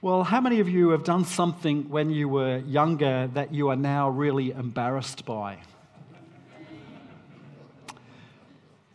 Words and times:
Well, 0.00 0.22
how 0.22 0.40
many 0.40 0.60
of 0.60 0.68
you 0.68 0.90
have 0.90 1.02
done 1.02 1.24
something 1.24 1.90
when 1.90 2.10
you 2.10 2.28
were 2.28 2.58
younger 2.58 3.28
that 3.34 3.52
you 3.52 3.68
are 3.70 3.76
now 3.76 4.08
really 4.08 4.52
embarrassed 4.52 5.24
by? 5.24 5.58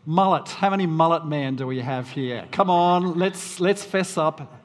mullet. 0.05 0.49
How 0.49 0.69
many 0.69 0.85
mullet 0.85 1.25
men 1.25 1.55
do 1.55 1.67
we 1.67 1.79
have 1.79 2.09
here? 2.09 2.45
Come 2.51 2.69
on, 2.69 3.17
let's, 3.17 3.59
let's 3.59 3.83
fess 3.83 4.17
up. 4.17 4.61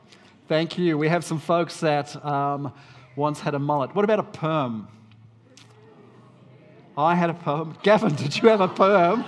Thank 0.48 0.78
you. 0.78 0.96
We 0.98 1.08
have 1.08 1.24
some 1.24 1.38
folks 1.38 1.80
that 1.80 2.24
um, 2.24 2.72
once 3.16 3.40
had 3.40 3.54
a 3.54 3.58
mullet. 3.58 3.94
What 3.94 4.04
about 4.04 4.18
a 4.18 4.24
perm? 4.24 4.88
I 6.96 7.14
had 7.14 7.30
a 7.30 7.34
perm. 7.34 7.76
Gavin, 7.82 8.14
did 8.14 8.36
you 8.36 8.48
have 8.48 8.60
a 8.60 8.68
perm? 8.68 9.24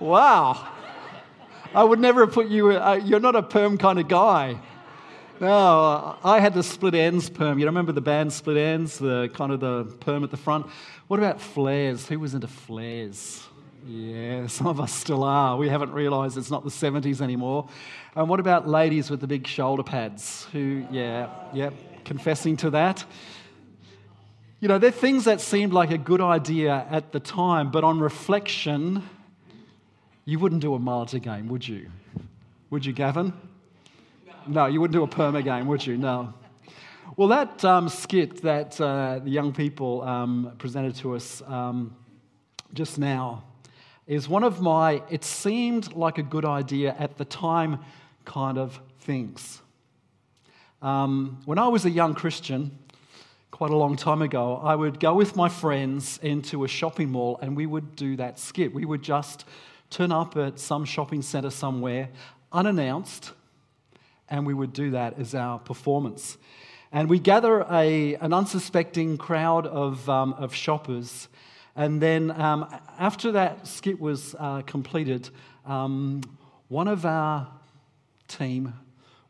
wow. 0.00 0.68
I 1.74 1.84
would 1.84 1.98
never 2.00 2.24
have 2.24 2.34
put 2.34 2.48
you, 2.48 2.70
uh, 2.70 3.00
you're 3.04 3.20
not 3.20 3.36
a 3.36 3.42
perm 3.42 3.78
kind 3.78 3.98
of 3.98 4.08
guy. 4.08 4.60
No, 5.40 5.48
uh, 5.48 6.16
I 6.22 6.38
had 6.38 6.54
the 6.54 6.62
Split 6.62 6.94
Enz 6.94 7.32
perm. 7.32 7.58
You 7.58 7.66
remember 7.66 7.90
the 7.90 8.00
band 8.00 8.32
Split 8.32 8.56
Enz, 8.56 8.98
the 8.98 9.28
kind 9.34 9.50
of 9.50 9.58
the 9.58 9.84
perm 9.98 10.22
at 10.22 10.30
the 10.30 10.36
front? 10.36 10.66
What 11.08 11.18
about 11.18 11.40
flares? 11.40 12.06
Who 12.06 12.20
was 12.20 12.34
into 12.34 12.46
flares? 12.46 13.42
Yeah, 13.84 14.46
some 14.48 14.68
of 14.68 14.80
us 14.80 14.92
still 14.92 15.24
are. 15.24 15.56
We 15.56 15.68
haven't 15.68 15.92
realised 15.92 16.38
it's 16.38 16.52
not 16.52 16.62
the 16.62 16.70
70s 16.70 17.20
anymore. 17.20 17.68
And 18.14 18.28
what 18.28 18.38
about 18.38 18.68
ladies 18.68 19.10
with 19.10 19.20
the 19.20 19.26
big 19.26 19.44
shoulder 19.48 19.82
pads? 19.82 20.46
Who, 20.52 20.86
yeah, 20.92 21.28
yeah, 21.52 21.70
confessing 22.04 22.56
to 22.58 22.70
that. 22.70 23.04
You 24.60 24.68
know, 24.68 24.78
they're 24.78 24.92
things 24.92 25.24
that 25.24 25.40
seemed 25.40 25.72
like 25.72 25.90
a 25.90 25.98
good 25.98 26.20
idea 26.20 26.86
at 26.88 27.10
the 27.10 27.18
time, 27.18 27.72
but 27.72 27.82
on 27.82 27.98
reflection, 27.98 29.02
you 30.24 30.38
wouldn't 30.38 30.62
do 30.62 30.74
a 30.74 30.78
mullet 30.78 31.12
again, 31.12 31.48
would 31.48 31.66
you? 31.66 31.90
Would 32.70 32.86
you, 32.86 32.92
Gavin? 32.92 33.32
No, 34.46 34.66
you 34.66 34.78
wouldn't 34.78 34.94
do 34.94 35.02
a 35.02 35.08
perma 35.08 35.42
game, 35.42 35.66
would 35.68 35.86
you? 35.86 35.96
No. 35.96 36.34
Well, 37.16 37.28
that 37.28 37.64
um, 37.64 37.88
skit 37.88 38.42
that 38.42 38.78
uh, 38.78 39.20
the 39.20 39.30
young 39.30 39.54
people 39.54 40.02
um, 40.02 40.52
presented 40.58 40.96
to 40.96 41.16
us 41.16 41.42
um, 41.46 41.96
just 42.74 42.98
now 42.98 43.44
is 44.06 44.28
one 44.28 44.44
of 44.44 44.60
my, 44.60 45.02
it 45.08 45.24
seemed 45.24 45.94
like 45.94 46.18
a 46.18 46.22
good 46.22 46.44
idea 46.44 46.94
at 46.98 47.16
the 47.16 47.24
time 47.24 47.78
kind 48.26 48.58
of 48.58 48.78
things. 49.00 49.62
Um, 50.82 51.40
when 51.46 51.58
I 51.58 51.68
was 51.68 51.86
a 51.86 51.90
young 51.90 52.14
Christian, 52.14 52.78
quite 53.50 53.70
a 53.70 53.76
long 53.76 53.96
time 53.96 54.20
ago, 54.20 54.60
I 54.62 54.74
would 54.74 55.00
go 55.00 55.14
with 55.14 55.36
my 55.36 55.48
friends 55.48 56.18
into 56.22 56.64
a 56.64 56.68
shopping 56.68 57.10
mall 57.10 57.38
and 57.40 57.56
we 57.56 57.64
would 57.64 57.96
do 57.96 58.16
that 58.16 58.38
skit. 58.38 58.74
We 58.74 58.84
would 58.84 59.02
just 59.02 59.46
turn 59.88 60.12
up 60.12 60.36
at 60.36 60.58
some 60.58 60.84
shopping 60.84 61.22
centre 61.22 61.50
somewhere 61.50 62.10
unannounced 62.52 63.32
and 64.34 64.44
we 64.44 64.52
would 64.52 64.72
do 64.72 64.90
that 64.90 65.16
as 65.16 65.32
our 65.32 65.60
performance. 65.60 66.36
And 66.90 67.08
we 67.08 67.20
gather 67.20 67.64
a, 67.70 68.16
an 68.16 68.32
unsuspecting 68.32 69.16
crowd 69.16 69.64
of, 69.64 70.08
um, 70.10 70.32
of 70.32 70.52
shoppers. 70.52 71.28
And 71.76 72.02
then 72.02 72.32
um, 72.32 72.66
after 72.98 73.30
that 73.32 73.68
skit 73.68 74.00
was 74.00 74.34
uh, 74.40 74.62
completed, 74.62 75.30
um, 75.64 76.22
one 76.66 76.88
of 76.88 77.06
our 77.06 77.46
team 78.26 78.74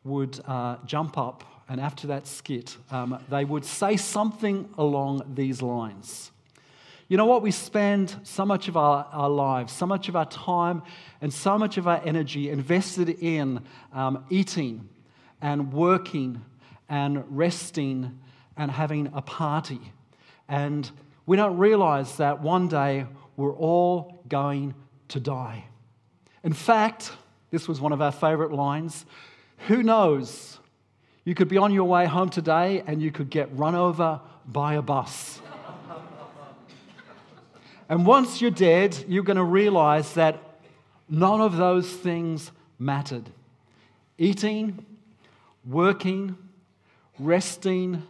would 0.05 0.41
uh, 0.47 0.77
jump 0.87 1.19
up, 1.19 1.45
and 1.69 1.81
after 1.81 2.07
that 2.07 2.27
skit, 2.27 2.77
um, 2.91 3.23
they 3.29 3.45
would 3.45 3.67
say 3.67 3.99
something 3.99 4.69
along 4.79 5.35
these 5.35 5.61
lines. 5.61 6.31
You 7.09 7.19
know 7.19 7.27
what? 7.27 7.43
We 7.43 7.51
spend 7.51 8.17
so 8.23 8.47
much 8.47 8.69
of 8.69 8.77
our, 8.79 9.07
our 9.13 9.29
lives, 9.29 9.73
so 9.75 9.85
much 9.85 10.09
of 10.09 10.17
our 10.17 10.27
time, 10.27 10.83
and 11.21 11.33
so 11.33 11.59
much 11.59 11.77
of 11.77 11.87
our 11.87 12.01
energy 12.07 12.49
invested 12.49 13.11
in 13.11 13.61
um, 13.93 14.25
eating 14.31 14.89
and 15.45 15.75
working 15.75 16.43
and 16.89 17.23
resting 17.29 18.19
and 18.57 18.71
having 18.71 19.11
a 19.13 19.21
party. 19.21 19.93
And 20.49 20.91
we 21.27 21.37
don't 21.37 21.59
realize 21.59 22.17
that 22.17 22.41
one 22.41 22.67
day 22.67 23.07
we're 23.37 23.55
all 23.55 24.23
going 24.27 24.75
to 25.09 25.21
die. 25.21 25.67
In 26.43 26.55
fact, 26.55 27.13
this 27.51 27.69
was 27.69 27.79
one 27.79 27.93
of 27.93 28.01
our 28.01 28.11
favorite 28.11 28.53
lines 28.53 29.05
who 29.69 29.83
knows? 29.83 30.59
You 31.25 31.35
could 31.35 31.49
be 31.49 31.59
on 31.59 31.73
your 31.73 31.85
way 31.85 32.07
home 32.07 32.31
today 32.31 32.83
and 32.87 33.03
you 33.03 33.13
could 33.13 33.29
get 33.29 33.55
run 33.57 33.75
over 33.75 34.21
by 34.47 34.75
a 34.75 34.83
bus. 34.83 35.43
and 37.91 38.07
once 38.07 38.41
you're 38.41 38.51
dead, 38.51 38.97
you're 39.09 39.23
going 39.23 39.37
to 39.37 39.45
realize 39.45 40.15
that 40.15 40.39
none 41.09 41.43
of 41.43 41.59
those 41.59 41.91
things 41.91 42.51
mattered. 42.79 43.29
Eating, 44.17 44.85
working, 45.67 46.37
resting, 47.19 48.03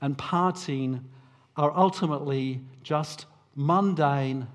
and 0.00 0.16
partying 0.16 1.00
are 1.56 1.72
ultimately 1.76 2.60
just 2.82 3.26
mundane, 3.54 4.46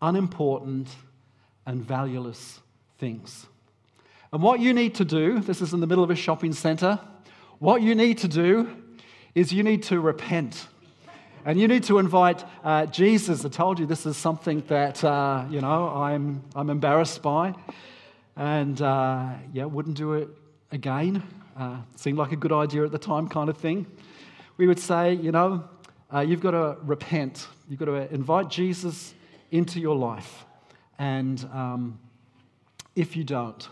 unimportant, 0.00 0.88
and 1.66 1.84
valueless 1.84 2.60
things. 2.98 3.46
And 4.32 4.42
what 4.42 4.60
you 4.60 4.72
need 4.72 4.94
to 4.96 5.04
do, 5.04 5.40
this 5.40 5.60
is 5.60 5.74
in 5.74 5.80
the 5.80 5.86
middle 5.86 6.02
of 6.02 6.10
a 6.10 6.16
shopping 6.16 6.52
center, 6.52 6.98
what 7.58 7.82
you 7.82 7.94
need 7.94 8.18
to 8.18 8.28
do 8.28 8.68
is 9.34 9.52
you 9.52 9.62
need 9.62 9.82
to 9.84 10.00
repent. 10.00 10.66
And 11.44 11.60
you 11.60 11.68
need 11.68 11.84
to 11.84 11.98
invite 11.98 12.44
uh, 12.64 12.86
Jesus. 12.86 13.44
I 13.44 13.48
told 13.48 13.78
you 13.78 13.86
this 13.86 14.06
is 14.06 14.16
something 14.16 14.62
that, 14.68 15.02
uh, 15.04 15.44
you 15.50 15.60
know, 15.60 15.88
I'm, 15.88 16.42
I'm 16.54 16.70
embarrassed 16.70 17.20
by. 17.20 17.54
And, 18.36 18.80
uh, 18.80 19.30
yeah, 19.52 19.64
wouldn't 19.64 19.96
do 19.96 20.14
it 20.14 20.28
again. 20.70 21.22
Uh, 21.56 21.76
seemed 21.96 22.16
like 22.16 22.32
a 22.32 22.36
good 22.36 22.52
idea 22.52 22.84
at 22.84 22.92
the 22.92 22.98
time, 22.98 23.28
kind 23.28 23.50
of 23.50 23.58
thing. 23.58 23.86
We 24.56 24.66
would 24.66 24.78
say, 24.78 25.14
you 25.14 25.32
know, 25.32 25.64
uh, 26.12 26.20
you've 26.20 26.40
got 26.40 26.52
to 26.52 26.76
repent. 26.82 27.46
You've 27.68 27.78
got 27.78 27.86
to 27.86 28.12
invite 28.12 28.48
Jesus 28.48 29.14
into 29.50 29.78
your 29.78 29.96
life. 29.96 30.44
And 30.98 31.46
um, 31.52 31.98
if 32.96 33.16
you 33.16 33.24
don't, 33.24 33.68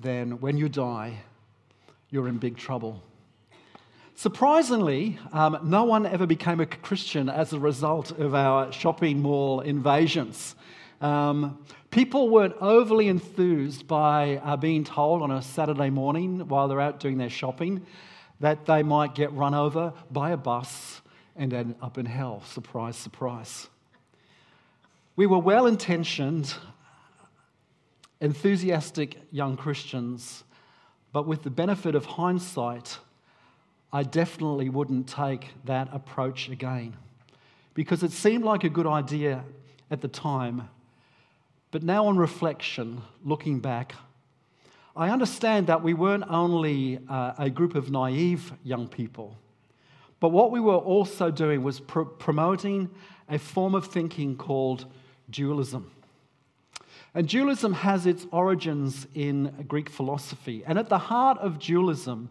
then 0.00 0.40
when 0.40 0.56
you 0.56 0.68
die, 0.68 1.18
you're 2.10 2.28
in 2.28 2.38
big 2.38 2.56
trouble. 2.56 3.02
Surprisingly, 4.14 5.18
um, 5.32 5.58
no 5.62 5.84
one 5.84 6.06
ever 6.06 6.26
became 6.26 6.60
a 6.60 6.66
Christian 6.66 7.28
as 7.28 7.52
a 7.52 7.58
result 7.58 8.10
of 8.18 8.34
our 8.34 8.72
shopping 8.72 9.20
mall 9.22 9.60
invasions. 9.60 10.56
Um, 11.00 11.64
people 11.90 12.28
weren't 12.28 12.56
overly 12.60 13.08
enthused 13.08 13.86
by 13.86 14.36
uh, 14.38 14.56
being 14.56 14.84
told 14.84 15.22
on 15.22 15.30
a 15.30 15.42
Saturday 15.42 15.90
morning 15.90 16.48
while 16.48 16.66
they're 16.66 16.80
out 16.80 16.98
doing 16.98 17.18
their 17.18 17.30
shopping 17.30 17.86
that 18.40 18.66
they 18.66 18.82
might 18.82 19.14
get 19.14 19.32
run 19.32 19.54
over 19.54 19.92
by 20.10 20.30
a 20.30 20.36
bus 20.36 21.00
and 21.36 21.52
end 21.52 21.74
up 21.80 21.98
in 21.98 22.06
hell. 22.06 22.42
Surprise, 22.46 22.96
surprise. 22.96 23.68
We 25.16 25.26
were 25.26 25.38
well 25.38 25.66
intentioned, 25.66 26.54
enthusiastic 28.20 29.16
young 29.30 29.56
Christians, 29.56 30.44
but 31.12 31.26
with 31.26 31.42
the 31.42 31.50
benefit 31.50 31.94
of 31.94 32.04
hindsight, 32.04 32.98
I 33.92 34.02
definitely 34.02 34.68
wouldn't 34.68 35.08
take 35.08 35.48
that 35.64 35.88
approach 35.92 36.48
again 36.48 36.94
because 37.74 38.02
it 38.02 38.12
seemed 38.12 38.44
like 38.44 38.64
a 38.64 38.68
good 38.68 38.86
idea 38.86 39.44
at 39.90 40.00
the 40.00 40.08
time. 40.08 40.68
But 41.70 41.82
now, 41.82 42.06
on 42.06 42.16
reflection, 42.16 43.02
looking 43.24 43.60
back, 43.60 43.94
I 44.96 45.10
understand 45.10 45.66
that 45.66 45.82
we 45.82 45.94
weren't 45.94 46.24
only 46.28 46.98
uh, 47.08 47.34
a 47.38 47.50
group 47.50 47.74
of 47.74 47.90
naive 47.90 48.52
young 48.64 48.88
people 48.88 49.36
but 50.20 50.30
what 50.30 50.50
we 50.50 50.60
were 50.60 50.76
also 50.76 51.30
doing 51.30 51.62
was 51.62 51.80
pr- 51.80 52.02
promoting 52.02 52.90
a 53.28 53.38
form 53.38 53.74
of 53.74 53.86
thinking 53.86 54.36
called 54.36 54.86
dualism. 55.30 55.90
And 57.14 57.28
dualism 57.28 57.72
has 57.72 58.06
its 58.06 58.26
origins 58.30 59.06
in 59.14 59.64
Greek 59.68 59.88
philosophy. 59.88 60.62
And 60.66 60.78
at 60.78 60.88
the 60.88 60.98
heart 60.98 61.38
of 61.38 61.58
dualism 61.58 62.28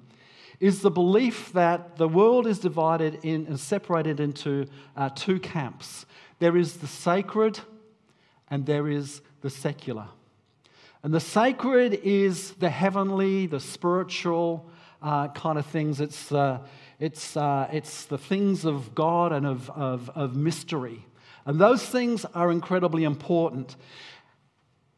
is 0.59 0.81
the 0.81 0.91
belief 0.91 1.53
that 1.53 1.97
the 1.97 2.07
world 2.07 2.47
is 2.47 2.59
divided 2.59 3.19
in 3.23 3.47
and 3.47 3.59
separated 3.59 4.19
into 4.19 4.65
uh, 4.95 5.09
two 5.09 5.39
camps 5.39 6.05
there 6.39 6.55
is 6.55 6.77
the 6.77 6.87
sacred 6.87 7.59
and 8.49 8.65
there 8.65 8.87
is 8.87 9.21
the 9.41 9.49
secular. 9.49 10.07
And 11.03 11.13
the 11.13 11.19
sacred 11.19 11.93
is 12.03 12.51
the 12.53 12.69
heavenly, 12.69 13.47
the 13.47 13.59
spiritual 13.59 14.69
uh, 15.01 15.27
kind 15.29 15.57
of 15.57 15.65
things. 15.65 16.01
It's 16.01 16.31
uh, 16.31 16.59
it's, 16.99 17.37
uh, 17.37 17.67
it's 17.71 18.05
the 18.05 18.17
things 18.17 18.65
of 18.65 18.95
God 18.95 19.31
and 19.31 19.45
of, 19.45 19.69
of, 19.71 20.09
of 20.15 20.35
mystery. 20.35 21.05
And 21.45 21.59
those 21.59 21.85
things 21.85 22.25
are 22.25 22.51
incredibly 22.51 23.03
important. 23.03 23.75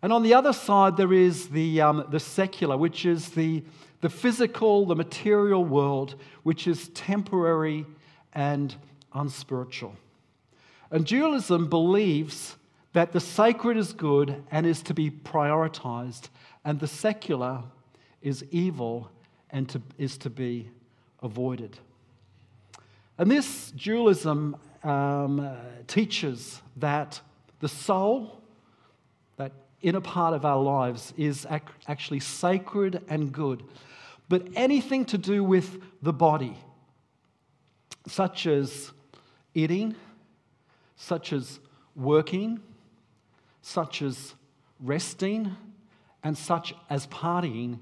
And 0.01 0.13
on 0.13 0.23
the 0.23 0.33
other 0.33 0.53
side, 0.53 0.95
there 0.95 1.11
is 1.11 1.49
the, 1.49 1.81
um, 1.81 2.05
the 2.09 2.19
secular, 2.19 2.77
which 2.77 3.05
is 3.05 3.31
the, 3.31 3.63
the 3.99 4.09
physical, 4.09 4.85
the 4.85 4.95
material 4.95 5.65
world, 5.65 6.15
which 6.43 6.67
is 6.67 6.87
temporary 6.89 7.85
and 8.31 8.73
unspiritual. 9.13 9.95
And 10.89 11.05
dualism 11.05 11.67
believes 11.67 12.55
that 12.94 13.12
the 13.12 13.19
sacred 13.19 13.77
is 13.77 13.94
good 13.94 14.44
and 14.51 14.65
is 14.65 14.81
to 14.83 14.94
be 14.94 15.12
prioritized, 15.12 16.30
and 16.65 16.80
the 16.80 16.88
secular 16.88 17.63
is 18.21 18.44
evil 18.51 19.12
and 19.51 19.69
to, 19.69 19.81
is 19.97 20.18
to 20.18 20.30
be 20.30 20.69
avoided. 21.21 21.77
And 23.18 23.30
this 23.30 23.71
dualism 23.71 24.56
um, 24.83 25.56
teaches 25.88 26.62
that 26.77 27.21
the 27.59 27.68
soul, 27.68 28.41
that 29.38 29.51
inner 29.81 30.01
part 30.01 30.33
of 30.33 30.45
our 30.45 30.62
lives, 30.62 31.13
is 31.18 31.45
ac- 31.50 31.63
actually 31.88 32.21
sacred 32.21 33.03
and 33.09 33.31
good. 33.31 33.63
But 34.30 34.47
anything 34.56 35.06
to 35.06 35.18
do 35.18 35.44
with 35.44 35.81
the 36.01 36.13
body, 36.13 36.57
such 38.07 38.47
as 38.47 38.92
eating, 39.53 39.95
such 40.95 41.33
as 41.33 41.59
working, 41.95 42.62
such 43.61 44.01
as 44.01 44.35
resting, 44.79 45.56
and 46.23 46.38
such 46.38 46.73
as 46.89 47.07
partying, 47.07 47.79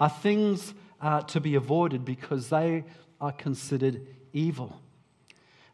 are 0.00 0.10
things 0.10 0.74
uh, 1.00 1.20
to 1.22 1.40
be 1.40 1.54
avoided 1.54 2.04
because 2.04 2.48
they 2.48 2.84
are 3.20 3.32
considered 3.32 4.06
evil. 4.32 4.80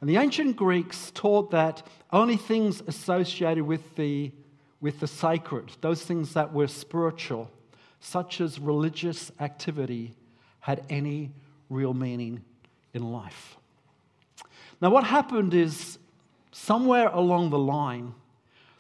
And 0.01 0.11
the 0.11 0.17
ancient 0.17 0.57
Greeks 0.57 1.13
taught 1.15 1.51
that 1.53 1.87
only 2.13 2.37
things 2.37 2.83
associated 2.87 3.65
with 3.65 3.95
the, 3.97 4.33
with 4.81 5.01
the 5.01 5.07
sacred, 5.07 5.71
those 5.81 6.03
things 6.03 6.35
that 6.35 6.53
were 6.53 6.67
spiritual, 6.67 7.51
such 8.01 8.41
as 8.41 8.59
religious 8.59 9.31
activity, 9.39 10.15
had 10.61 10.85
any 10.91 11.31
real 11.71 11.95
meaning 11.95 12.43
in 12.93 13.13
life. 13.13 13.57
Now, 14.81 14.91
what 14.91 15.05
happened 15.05 15.55
is 15.55 15.99
somewhere 16.51 17.09
along 17.09 17.51
the 17.51 17.59
line, 17.59 18.15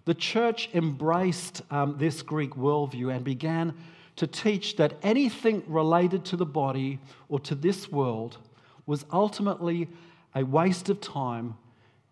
the 0.04 0.14
church 0.14 0.68
embraced 0.74 1.62
um, 1.70 1.96
this 1.98 2.22
Greek 2.22 2.52
worldview 2.52 3.14
and 3.14 3.24
began 3.24 3.74
to 4.16 4.26
teach 4.26 4.76
that 4.76 4.94
anything 5.02 5.62
related 5.66 6.24
to 6.26 6.36
the 6.36 6.46
body 6.46 6.98
or 7.28 7.38
to 7.40 7.54
this 7.54 7.90
world 7.90 8.38
was 8.86 9.04
ultimately 9.12 9.88
a 10.34 10.44
waste 10.44 10.88
of 10.88 11.00
time 11.00 11.54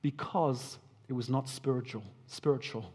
because 0.03 0.79
it 1.09 1.13
was 1.13 1.29
not 1.29 1.49
spiritual. 1.49 2.03
Spiritual. 2.27 2.93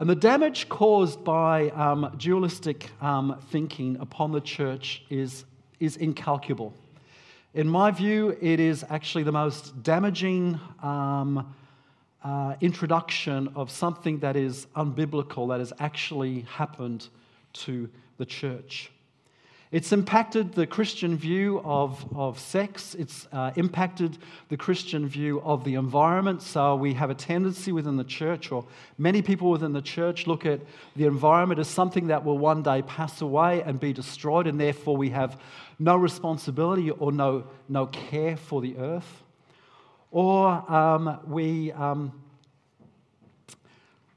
And 0.00 0.08
the 0.08 0.14
damage 0.14 0.68
caused 0.68 1.24
by 1.24 1.70
um, 1.70 2.14
dualistic 2.18 2.90
um, 3.00 3.42
thinking 3.50 3.96
upon 3.98 4.30
the 4.30 4.40
church 4.40 5.02
is, 5.10 5.44
is 5.80 5.96
incalculable. 5.96 6.72
In 7.54 7.66
my 7.66 7.90
view, 7.90 8.36
it 8.40 8.60
is 8.60 8.84
actually 8.90 9.24
the 9.24 9.32
most 9.32 9.82
damaging 9.82 10.60
um, 10.82 11.52
uh, 12.24 12.54
introduction 12.60 13.48
of 13.54 13.70
something 13.70 14.18
that 14.20 14.36
is 14.36 14.66
unbiblical 14.76 15.48
that 15.48 15.60
has 15.60 15.72
actually 15.78 16.40
happened 16.42 17.08
to 17.52 17.88
the 18.16 18.26
church. 18.26 18.90
It's 19.70 19.92
impacted 19.92 20.54
the 20.54 20.66
Christian 20.66 21.18
view 21.18 21.60
of, 21.62 22.02
of 22.16 22.38
sex. 22.38 22.94
It's 22.94 23.28
uh, 23.32 23.52
impacted 23.54 24.16
the 24.48 24.56
Christian 24.56 25.06
view 25.06 25.42
of 25.42 25.62
the 25.64 25.74
environment. 25.74 26.40
So 26.40 26.74
we 26.74 26.94
have 26.94 27.10
a 27.10 27.14
tendency 27.14 27.70
within 27.70 27.96
the 27.98 28.04
church, 28.04 28.50
or 28.50 28.64
many 28.96 29.20
people 29.20 29.50
within 29.50 29.74
the 29.74 29.82
church, 29.82 30.26
look 30.26 30.46
at 30.46 30.60
the 30.96 31.04
environment 31.04 31.60
as 31.60 31.68
something 31.68 32.06
that 32.06 32.24
will 32.24 32.38
one 32.38 32.62
day 32.62 32.80
pass 32.80 33.20
away 33.20 33.62
and 33.62 33.78
be 33.78 33.92
destroyed, 33.92 34.46
and 34.46 34.58
therefore 34.58 34.96
we 34.96 35.10
have 35.10 35.38
no 35.78 35.96
responsibility 35.96 36.90
or 36.90 37.12
no, 37.12 37.44
no 37.68 37.86
care 37.86 38.38
for 38.38 38.62
the 38.62 38.78
earth. 38.78 39.22
Or 40.10 40.48
um, 40.72 41.20
we, 41.26 41.72
um, 41.72 42.12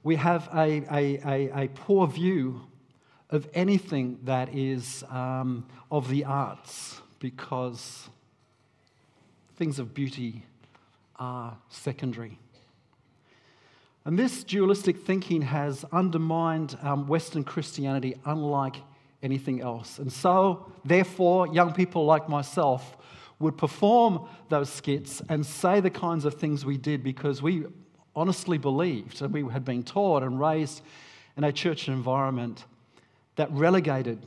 we 0.03 0.15
have 0.15 0.49
a, 0.53 0.83
a, 0.91 1.19
a, 1.25 1.63
a 1.63 1.67
poor 1.69 2.07
view 2.07 2.61
of 3.29 3.47
anything 3.53 4.19
that 4.23 4.53
is 4.53 5.03
um, 5.09 5.65
of 5.89 6.09
the 6.09 6.25
arts 6.25 7.01
because 7.19 8.09
things 9.55 9.79
of 9.79 9.93
beauty 9.93 10.43
are 11.17 11.57
secondary. 11.69 12.37
And 14.03 14.17
this 14.17 14.43
dualistic 14.43 14.97
thinking 14.97 15.43
has 15.43 15.85
undermined 15.91 16.77
um, 16.81 17.07
Western 17.07 17.43
Christianity 17.43 18.15
unlike 18.25 18.77
anything 19.21 19.61
else. 19.61 19.99
And 19.99 20.11
so, 20.11 20.71
therefore, 20.83 21.47
young 21.53 21.73
people 21.73 22.05
like 22.05 22.27
myself 22.27 22.97
would 23.41 23.57
perform 23.57 24.27
those 24.49 24.69
skits 24.69 25.21
and 25.29 25.45
say 25.45 25.79
the 25.79 25.89
kinds 25.89 26.25
of 26.25 26.35
things 26.35 26.65
we 26.65 26.77
did 26.77 27.03
because 27.03 27.41
we 27.41 27.65
honestly 28.15 28.57
believed 28.57 29.21
and 29.21 29.33
we 29.33 29.43
had 29.51 29.65
been 29.65 29.83
taught 29.83 30.23
and 30.23 30.39
raised 30.39 30.81
in 31.37 31.43
a 31.43 31.51
church 31.51 31.87
environment 31.87 32.65
that 33.35 33.51
relegated 33.51 34.25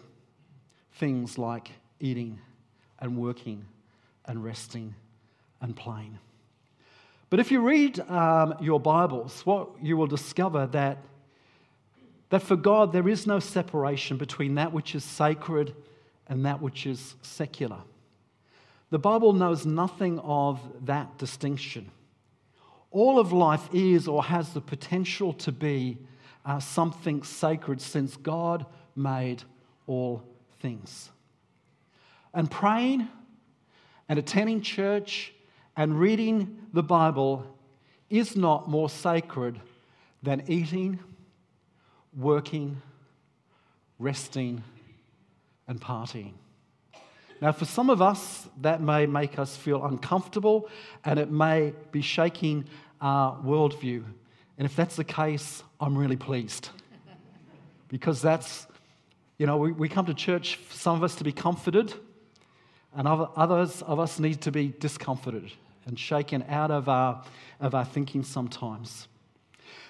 things 0.95 1.39
like 1.39 1.71
eating 2.01 2.39
and 2.99 3.17
working 3.17 3.65
and 4.27 4.43
resting 4.43 4.95
and 5.61 5.77
playing. 5.77 6.19
But 7.31 7.41
if 7.41 7.51
you 7.51 7.61
read 7.61 8.01
um, 8.09 8.55
your 8.61 8.79
Bibles, 8.79 9.45
what 9.45 9.69
you 9.83 9.97
will 9.97 10.07
discover 10.07 10.67
that, 10.69 10.99
that 12.31 12.43
for 12.43 12.57
God 12.57 12.93
there 12.93 13.09
is 13.09 13.27
no 13.27 13.41
separation 13.41 14.17
between 14.17 14.55
that 14.55 14.73
which 14.73 14.95
is 14.95 15.05
sacred 15.05 15.75
and 16.29 16.47
that 16.47 16.63
which 16.63 16.87
is 16.87 17.17
secular. 17.23 17.81
The 18.95 19.01
Bible 19.01 19.33
knows 19.33 19.67
nothing 19.67 20.21
of 20.21 20.61
that 20.87 21.19
distinction. 21.19 21.91
All 22.93 23.19
of 23.19 23.33
life 23.33 23.69
is 23.73 24.07
or 24.07 24.23
has 24.23 24.53
the 24.53 24.61
potential 24.61 25.33
to 25.33 25.51
be 25.51 25.99
uh, 26.47 26.61
something 26.61 27.25
sacred 27.25 27.81
since 27.81 28.17
God 28.17 28.65
made 28.95 29.43
all 29.89 30.23
things. 30.61 31.11
And 32.33 32.49
praying 32.49 33.09
and 34.09 34.17
attending 34.17 34.61
church 34.61 35.33
and 35.77 35.99
reading 35.99 36.57
the 36.73 36.85
Bible 36.85 37.53
is 38.09 38.37
not 38.37 38.71
more 38.71 38.89
sacred 38.89 39.61
than 40.23 40.45
eating, 40.47 41.01
working, 42.17 42.81
resting, 43.99 44.63
and 45.67 45.81
partying. 45.81 46.35
Now, 47.41 47.53
for 47.53 47.65
some 47.65 47.91
of 47.91 48.01
us, 48.01 48.49
that 48.61 48.81
may 48.81 49.07
make 49.07 49.39
us 49.39 49.57
feel 49.57 49.85
uncomfortable 49.85 50.69
and 51.05 51.19
it 51.19 51.31
may 51.31 51.73
be 51.93 52.01
shaking 52.01 52.67
our 53.01 53.37
worldview. 53.43 54.05
And 54.57 54.65
if 54.65 54.77
that's 54.77 54.97
the 54.97 55.05
case, 55.05 55.63
I'm 55.81 55.99
really 55.99 56.17
pleased 56.17 56.71
because 57.89 58.23
that's 58.23 58.67
you 59.39 59.47
know, 59.47 59.57
we, 59.57 59.73
we 59.73 59.89
come 59.89 60.07
to 60.07 60.15
church, 60.15 60.61
some 60.71 60.97
of 60.97 61.03
us 61.03 61.17
to 61.17 61.25
be 61.25 61.33
comforted, 61.33 61.93
and 62.95 63.09
other, 63.09 63.29
others 63.35 63.83
of 63.83 63.99
us 63.99 64.21
need 64.21 64.41
to 64.43 64.53
be 64.53 64.73
discomforted 64.79 65.51
and 65.87 65.99
shaken 65.99 66.45
out 66.49 66.71
of 66.71 66.89
our, 66.89 67.23
of 67.61 67.75
our 67.75 67.85
thinking 67.85 68.23
sometimes. 68.23 69.09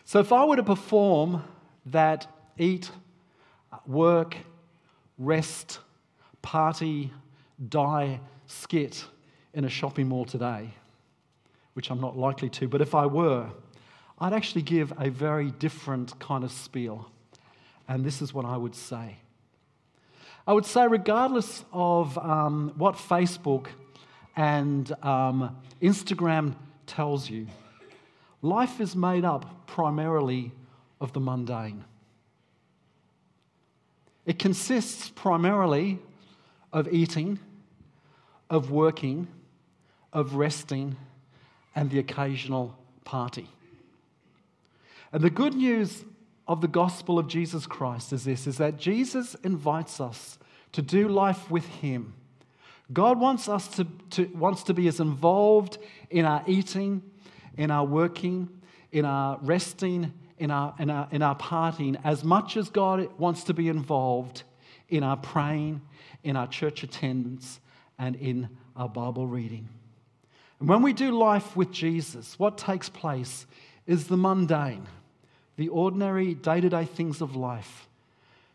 So, 0.06 0.18
if 0.18 0.32
I 0.32 0.44
were 0.44 0.56
to 0.56 0.62
perform 0.62 1.44
that 1.86 2.26
eat, 2.58 2.90
work, 3.86 4.36
rest, 5.18 5.80
party, 6.40 7.12
die 7.68 8.20
skit 8.46 9.04
in 9.52 9.64
a 9.64 9.68
shopping 9.68 10.08
mall 10.08 10.24
today, 10.24 10.74
which 11.74 11.90
I'm 11.90 12.00
not 12.00 12.16
likely 12.16 12.48
to, 12.50 12.68
but 12.68 12.80
if 12.80 12.94
I 12.94 13.06
were, 13.06 13.50
I'd 14.18 14.32
actually 14.32 14.62
give 14.62 14.92
a 14.98 15.10
very 15.10 15.50
different 15.50 16.18
kind 16.18 16.44
of 16.44 16.52
spiel. 16.52 17.10
And 17.88 18.04
this 18.04 18.22
is 18.22 18.32
what 18.32 18.44
I 18.44 18.56
would 18.56 18.74
say 18.74 19.18
I 20.46 20.52
would 20.52 20.66
say, 20.66 20.86
regardless 20.86 21.64
of 21.72 22.18
um, 22.18 22.74
what 22.76 22.96
Facebook 22.96 23.68
and 24.36 24.92
um, 25.02 25.56
Instagram 25.80 26.54
tells 26.86 27.30
you, 27.30 27.46
life 28.42 28.78
is 28.78 28.94
made 28.94 29.24
up 29.24 29.66
primarily 29.66 30.52
of 31.00 31.14
the 31.14 31.20
mundane. 31.20 31.84
It 34.26 34.38
consists 34.38 35.08
primarily 35.08 35.98
of 36.74 36.92
eating, 36.92 37.38
of 38.50 38.70
working, 38.70 39.28
of 40.12 40.34
resting, 40.34 40.96
and 41.74 41.90
the 41.90 41.98
occasional 41.98 42.76
party. 43.04 43.48
And 45.12 45.22
the 45.22 45.30
good 45.30 45.54
news 45.54 46.04
of 46.46 46.60
the 46.60 46.68
gospel 46.68 47.18
of 47.18 47.28
Jesus 47.28 47.66
Christ 47.66 48.12
is 48.12 48.24
this 48.24 48.46
is 48.46 48.58
that 48.58 48.76
Jesus 48.76 49.34
invites 49.42 50.00
us 50.00 50.38
to 50.72 50.82
do 50.82 51.08
life 51.08 51.50
with 51.50 51.66
him. 51.66 52.14
God 52.92 53.18
wants 53.18 53.48
us 53.48 53.68
to, 53.68 53.86
to, 54.10 54.24
wants 54.34 54.64
to 54.64 54.74
be 54.74 54.88
as 54.88 55.00
involved 55.00 55.78
in 56.10 56.24
our 56.24 56.42
eating, 56.46 57.02
in 57.56 57.70
our 57.70 57.84
working, 57.84 58.48
in 58.92 59.04
our 59.04 59.38
resting, 59.40 60.12
in 60.38 60.50
our, 60.50 60.74
in, 60.78 60.90
our, 60.90 61.08
in 61.10 61.22
our 61.22 61.36
partying, 61.36 61.98
as 62.04 62.22
much 62.24 62.56
as 62.56 62.68
God 62.68 63.08
wants 63.18 63.44
to 63.44 63.54
be 63.54 63.68
involved 63.68 64.42
in 64.88 65.02
our 65.02 65.16
praying, 65.16 65.80
in 66.22 66.36
our 66.36 66.46
church 66.46 66.82
attendance, 66.82 67.60
and 67.98 68.16
in 68.16 68.48
our 68.76 68.88
Bible 68.88 69.26
reading. 69.26 69.68
And 70.60 70.68
when 70.68 70.82
we 70.82 70.92
do 70.92 71.10
life 71.10 71.56
with 71.56 71.70
Jesus, 71.70 72.38
what 72.38 72.58
takes 72.58 72.88
place 72.88 73.46
is 73.86 74.06
the 74.06 74.16
mundane 74.16 74.86
the 75.56 75.68
ordinary 75.68 76.34
day 76.34 76.60
to 76.60 76.68
day 76.68 76.84
things 76.84 77.20
of 77.20 77.36
life 77.36 77.88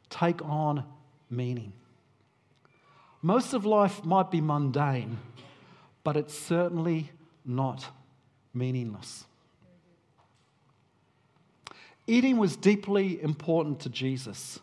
take 0.10 0.43
on 0.43 0.84
meaning. 1.29 1.72
Most 3.22 3.53
of 3.53 3.65
life 3.65 4.03
might 4.03 4.31
be 4.31 4.41
mundane, 4.41 5.17
but 6.03 6.17
it's 6.17 6.38
certainly 6.38 7.12
not 7.46 7.86
meaningless. 8.53 9.25
Eating 12.08 12.38
was 12.38 12.55
deeply 12.55 13.22
important 13.22 13.81
to 13.81 13.89
Jesus. 13.89 14.60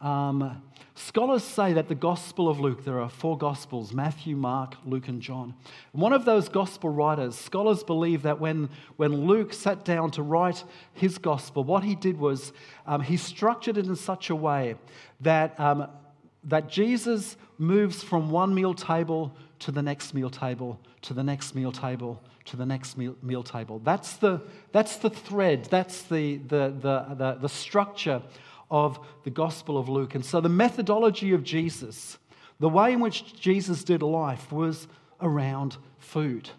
Um, 0.00 0.62
scholars 0.94 1.42
say 1.42 1.72
that 1.72 1.88
the 1.88 1.94
Gospel 1.94 2.48
of 2.48 2.60
Luke, 2.60 2.84
there 2.84 3.00
are 3.00 3.08
four 3.08 3.36
Gospels 3.36 3.92
Matthew, 3.92 4.36
Mark, 4.36 4.76
Luke, 4.84 5.08
and 5.08 5.20
John. 5.20 5.54
One 5.92 6.12
of 6.12 6.24
those 6.24 6.48
Gospel 6.48 6.90
writers, 6.90 7.36
scholars 7.36 7.82
believe 7.82 8.22
that 8.22 8.40
when, 8.40 8.68
when 8.96 9.26
Luke 9.26 9.52
sat 9.52 9.84
down 9.84 10.12
to 10.12 10.22
write 10.22 10.62
his 10.92 11.18
Gospel, 11.18 11.64
what 11.64 11.82
he 11.82 11.94
did 11.94 12.18
was 12.18 12.52
um, 12.86 13.00
he 13.00 13.16
structured 13.16 13.76
it 13.76 13.86
in 13.86 13.96
such 13.96 14.30
a 14.30 14.36
way 14.36 14.76
that, 15.20 15.58
um, 15.58 15.88
that 16.44 16.68
Jesus 16.68 17.36
moves 17.58 18.02
from 18.02 18.30
one 18.30 18.54
meal 18.54 18.74
table 18.74 19.34
to 19.60 19.72
the 19.72 19.82
next 19.82 20.14
meal 20.14 20.30
table, 20.30 20.78
to 21.02 21.12
the 21.12 21.24
next 21.24 21.56
meal 21.56 21.72
table, 21.72 22.22
to 22.44 22.56
the 22.56 22.64
next 22.64 22.96
meal, 22.96 23.16
meal 23.20 23.42
table. 23.42 23.80
That's 23.80 24.14
the, 24.14 24.40
that's 24.70 24.96
the 24.96 25.10
thread, 25.10 25.64
that's 25.64 26.02
the, 26.02 26.36
the, 26.36 26.72
the, 26.80 27.14
the, 27.16 27.38
the 27.40 27.48
structure 27.48 28.22
of 28.70 28.98
the 29.24 29.30
Gospel 29.30 29.78
of 29.78 29.88
Luke. 29.88 30.14
And 30.14 30.24
so 30.24 30.40
the 30.40 30.48
methodology 30.48 31.32
of 31.32 31.42
Jesus, 31.42 32.18
the 32.60 32.68
way 32.68 32.92
in 32.92 33.00
which 33.00 33.38
Jesus 33.40 33.84
did 33.84 34.02
life, 34.02 34.52
was 34.52 34.88
around 35.20 35.76
food. 35.98 36.50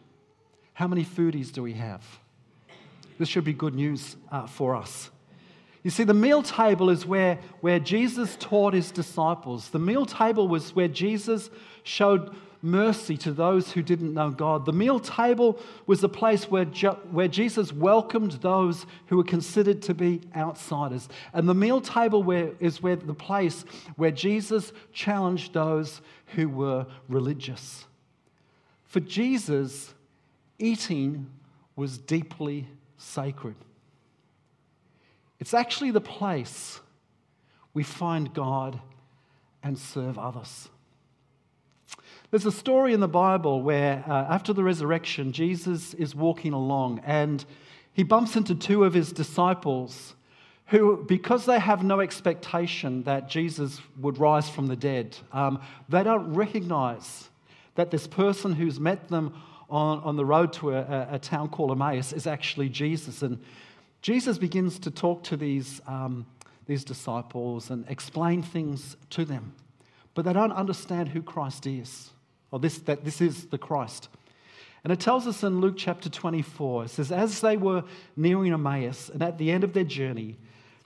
How 0.73 0.87
many 0.87 1.05
foodies 1.05 1.51
do 1.51 1.63
we 1.63 1.73
have? 1.73 2.03
This 3.17 3.27
should 3.27 3.43
be 3.43 3.53
good 3.53 3.75
news 3.75 4.15
uh, 4.31 4.47
for 4.47 4.75
us. 4.75 5.09
You 5.83 5.91
see, 5.91 6.03
the 6.03 6.13
meal 6.13 6.43
table 6.43 6.89
is 6.89 7.05
where, 7.05 7.39
where 7.61 7.79
Jesus 7.79 8.35
taught 8.39 8.73
his 8.73 8.91
disciples. 8.91 9.69
The 9.69 9.79
meal 9.79 10.05
table 10.05 10.47
was 10.47 10.75
where 10.75 10.87
Jesus 10.87 11.49
showed 11.83 12.35
mercy 12.61 13.15
to 13.17 13.31
those 13.31 13.71
who 13.71 13.81
didn't 13.81 14.13
know 14.13 14.29
God. 14.29 14.65
The 14.65 14.73
meal 14.73 14.99
table 14.99 15.59
was 15.85 16.01
the 16.01 16.09
place 16.09 16.49
where, 16.51 16.65
where 16.65 17.27
Jesus 17.27 17.71
welcomed 17.71 18.33
those 18.33 18.85
who 19.07 19.17
were 19.17 19.23
considered 19.23 19.81
to 19.83 19.93
be 19.93 20.21
outsiders. 20.35 21.07
And 21.33 21.47
the 21.47 21.55
meal 21.55 21.79
table 21.81 22.21
where, 22.21 22.51
is 22.59 22.81
where 22.81 22.95
the 22.95 23.13
place 23.13 23.63
where 23.95 24.11
Jesus 24.11 24.73
challenged 24.91 25.53
those 25.53 26.01
who 26.35 26.49
were 26.49 26.85
religious. 27.07 27.85
For 28.85 28.99
Jesus, 28.99 29.93
eating 30.57 31.29
was 31.75 31.97
deeply 31.97 32.67
sacred. 32.97 33.55
It's 35.39 35.53
actually 35.53 35.91
the 35.91 36.01
place 36.01 36.81
we 37.73 37.83
find 37.83 38.33
God 38.33 38.79
and 39.63 39.77
serve 39.77 40.17
others. 40.17 40.69
There's 42.31 42.45
a 42.45 42.51
story 42.51 42.93
in 42.93 42.99
the 42.99 43.07
Bible 43.07 43.63
where, 43.63 44.03
uh, 44.07 44.11
after 44.29 44.53
the 44.53 44.63
resurrection, 44.63 45.31
Jesus 45.31 45.95
is 45.95 46.13
walking 46.13 46.53
along 46.53 47.01
and 47.03 47.43
he 47.91 48.03
bumps 48.03 48.35
into 48.35 48.53
two 48.53 48.83
of 48.83 48.93
his 48.93 49.11
disciples 49.11 50.13
who, 50.67 51.03
because 51.07 51.47
they 51.47 51.57
have 51.57 51.83
no 51.83 51.99
expectation 51.99 53.01
that 53.03 53.29
Jesus 53.29 53.81
would 53.99 54.19
rise 54.19 54.47
from 54.47 54.67
the 54.67 54.75
dead, 54.75 55.17
um, 55.31 55.59
they 55.89 56.03
don't 56.03 56.31
recognize 56.35 57.31
that 57.73 57.89
this 57.89 58.05
person 58.05 58.53
who's 58.53 58.79
met 58.79 59.07
them 59.07 59.33
on, 59.67 59.99
on 60.01 60.15
the 60.15 60.25
road 60.25 60.53
to 60.53 60.75
a, 60.75 61.07
a 61.13 61.17
town 61.17 61.49
called 61.49 61.71
Emmaus 61.71 62.13
is 62.13 62.27
actually 62.27 62.69
Jesus. 62.69 63.23
And 63.23 63.39
Jesus 64.03 64.37
begins 64.37 64.77
to 64.79 64.91
talk 64.91 65.23
to 65.23 65.35
these, 65.35 65.81
um, 65.87 66.27
these 66.67 66.83
disciples 66.83 67.71
and 67.71 67.89
explain 67.89 68.43
things 68.43 68.97
to 69.09 69.25
them, 69.25 69.55
but 70.13 70.25
they 70.25 70.33
don't 70.33 70.51
understand 70.51 71.09
who 71.09 71.23
Christ 71.23 71.65
is 71.65 72.11
or 72.51 72.59
this, 72.59 72.77
that 72.79 73.05
this 73.05 73.21
is 73.21 73.45
the 73.45 73.57
Christ. 73.57 74.09
And 74.83 74.93
it 74.93 74.99
tells 74.99 75.27
us 75.27 75.43
in 75.43 75.59
Luke 75.59 75.75
chapter 75.77 76.09
24, 76.09 76.85
it 76.85 76.89
says, 76.89 77.11
As 77.11 77.41
they 77.41 77.57
were 77.57 77.83
nearing 78.15 78.53
Emmaus 78.53 79.09
and 79.09 79.21
at 79.21 79.37
the 79.37 79.51
end 79.51 79.63
of 79.63 79.73
their 79.73 79.83
journey, 79.83 80.37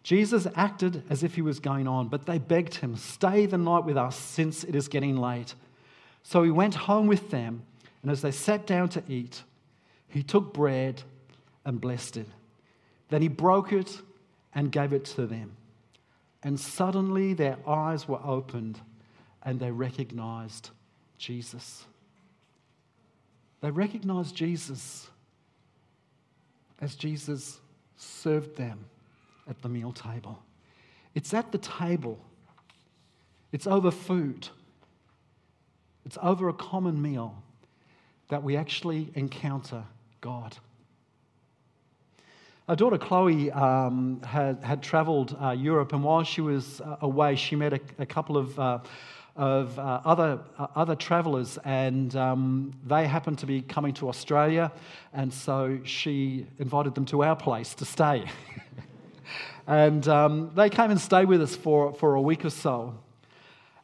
Jesus 0.01 0.47
acted 0.55 1.03
as 1.09 1.23
if 1.23 1.35
he 1.35 1.41
was 1.41 1.59
going 1.59 1.87
on, 1.87 2.09
but 2.09 2.25
they 2.25 2.37
begged 2.37 2.75
him, 2.75 2.95
Stay 2.95 3.45
the 3.45 3.57
night 3.57 3.85
with 3.85 3.97
us, 3.97 4.17
since 4.17 4.63
it 4.63 4.75
is 4.75 4.87
getting 4.87 5.15
late. 5.15 5.55
So 6.23 6.43
he 6.43 6.51
went 6.51 6.75
home 6.75 7.07
with 7.07 7.29
them, 7.29 7.63
and 8.01 8.11
as 8.11 8.21
they 8.21 8.31
sat 8.31 8.65
down 8.65 8.89
to 8.89 9.03
eat, 9.07 9.43
he 10.09 10.23
took 10.23 10.53
bread 10.53 11.03
and 11.65 11.79
blessed 11.79 12.17
it. 12.17 12.27
Then 13.09 13.21
he 13.21 13.27
broke 13.27 13.71
it 13.71 14.01
and 14.53 14.71
gave 14.71 14.91
it 14.91 15.05
to 15.05 15.25
them. 15.25 15.55
And 16.41 16.59
suddenly 16.59 17.33
their 17.33 17.57
eyes 17.65 18.07
were 18.07 18.19
opened, 18.23 18.81
and 19.43 19.59
they 19.59 19.71
recognized 19.71 20.71
Jesus. 21.17 21.85
They 23.61 23.71
recognized 23.71 24.35
Jesus 24.35 25.09
as 26.81 26.95
Jesus 26.95 27.59
served 27.95 28.57
them 28.57 28.85
at 29.49 29.61
the 29.61 29.69
meal 29.69 29.91
table. 29.91 30.43
It's 31.15 31.33
at 31.33 31.51
the 31.51 31.57
table, 31.57 32.19
it's 33.51 33.67
over 33.67 33.91
food, 33.91 34.49
it's 36.05 36.17
over 36.21 36.49
a 36.49 36.53
common 36.53 37.01
meal 37.01 37.41
that 38.29 38.43
we 38.43 38.57
actually 38.57 39.11
encounter 39.15 39.83
God. 40.21 40.57
Our 42.67 42.75
daughter 42.75 42.97
Chloe 42.97 43.51
um, 43.51 44.21
had, 44.21 44.63
had 44.63 44.81
traveled 44.81 45.37
uh, 45.41 45.51
Europe, 45.51 45.91
and 45.93 46.03
while 46.03 46.23
she 46.23 46.41
was 46.41 46.79
uh, 46.79 46.97
away, 47.01 47.35
she 47.35 47.55
met 47.55 47.73
a, 47.73 47.79
a 47.99 48.05
couple 48.05 48.37
of 48.37 48.57
uh, 48.57 48.79
of 49.35 49.79
uh, 49.79 50.01
other, 50.05 50.39
uh, 50.59 50.67
other 50.75 50.95
travelers, 50.95 51.57
and 51.63 52.15
um, 52.15 52.73
they 52.85 53.07
happened 53.07 53.39
to 53.39 53.45
be 53.45 53.61
coming 53.61 53.93
to 53.93 54.07
Australia, 54.07 54.71
and 55.11 55.33
so 55.33 55.79
she 55.83 56.45
invited 56.59 56.93
them 56.93 57.05
to 57.05 57.23
our 57.23 57.35
place 57.35 57.73
to 57.75 57.85
stay. 57.85 58.25
and 59.67 60.07
um, 60.07 60.51
they 60.55 60.69
came 60.69 60.91
and 60.91 61.01
stayed 61.01 61.25
with 61.25 61.41
us 61.41 61.55
for, 61.55 61.93
for 61.93 62.15
a 62.15 62.21
week 62.21 62.45
or 62.45 62.51
so. 62.51 62.95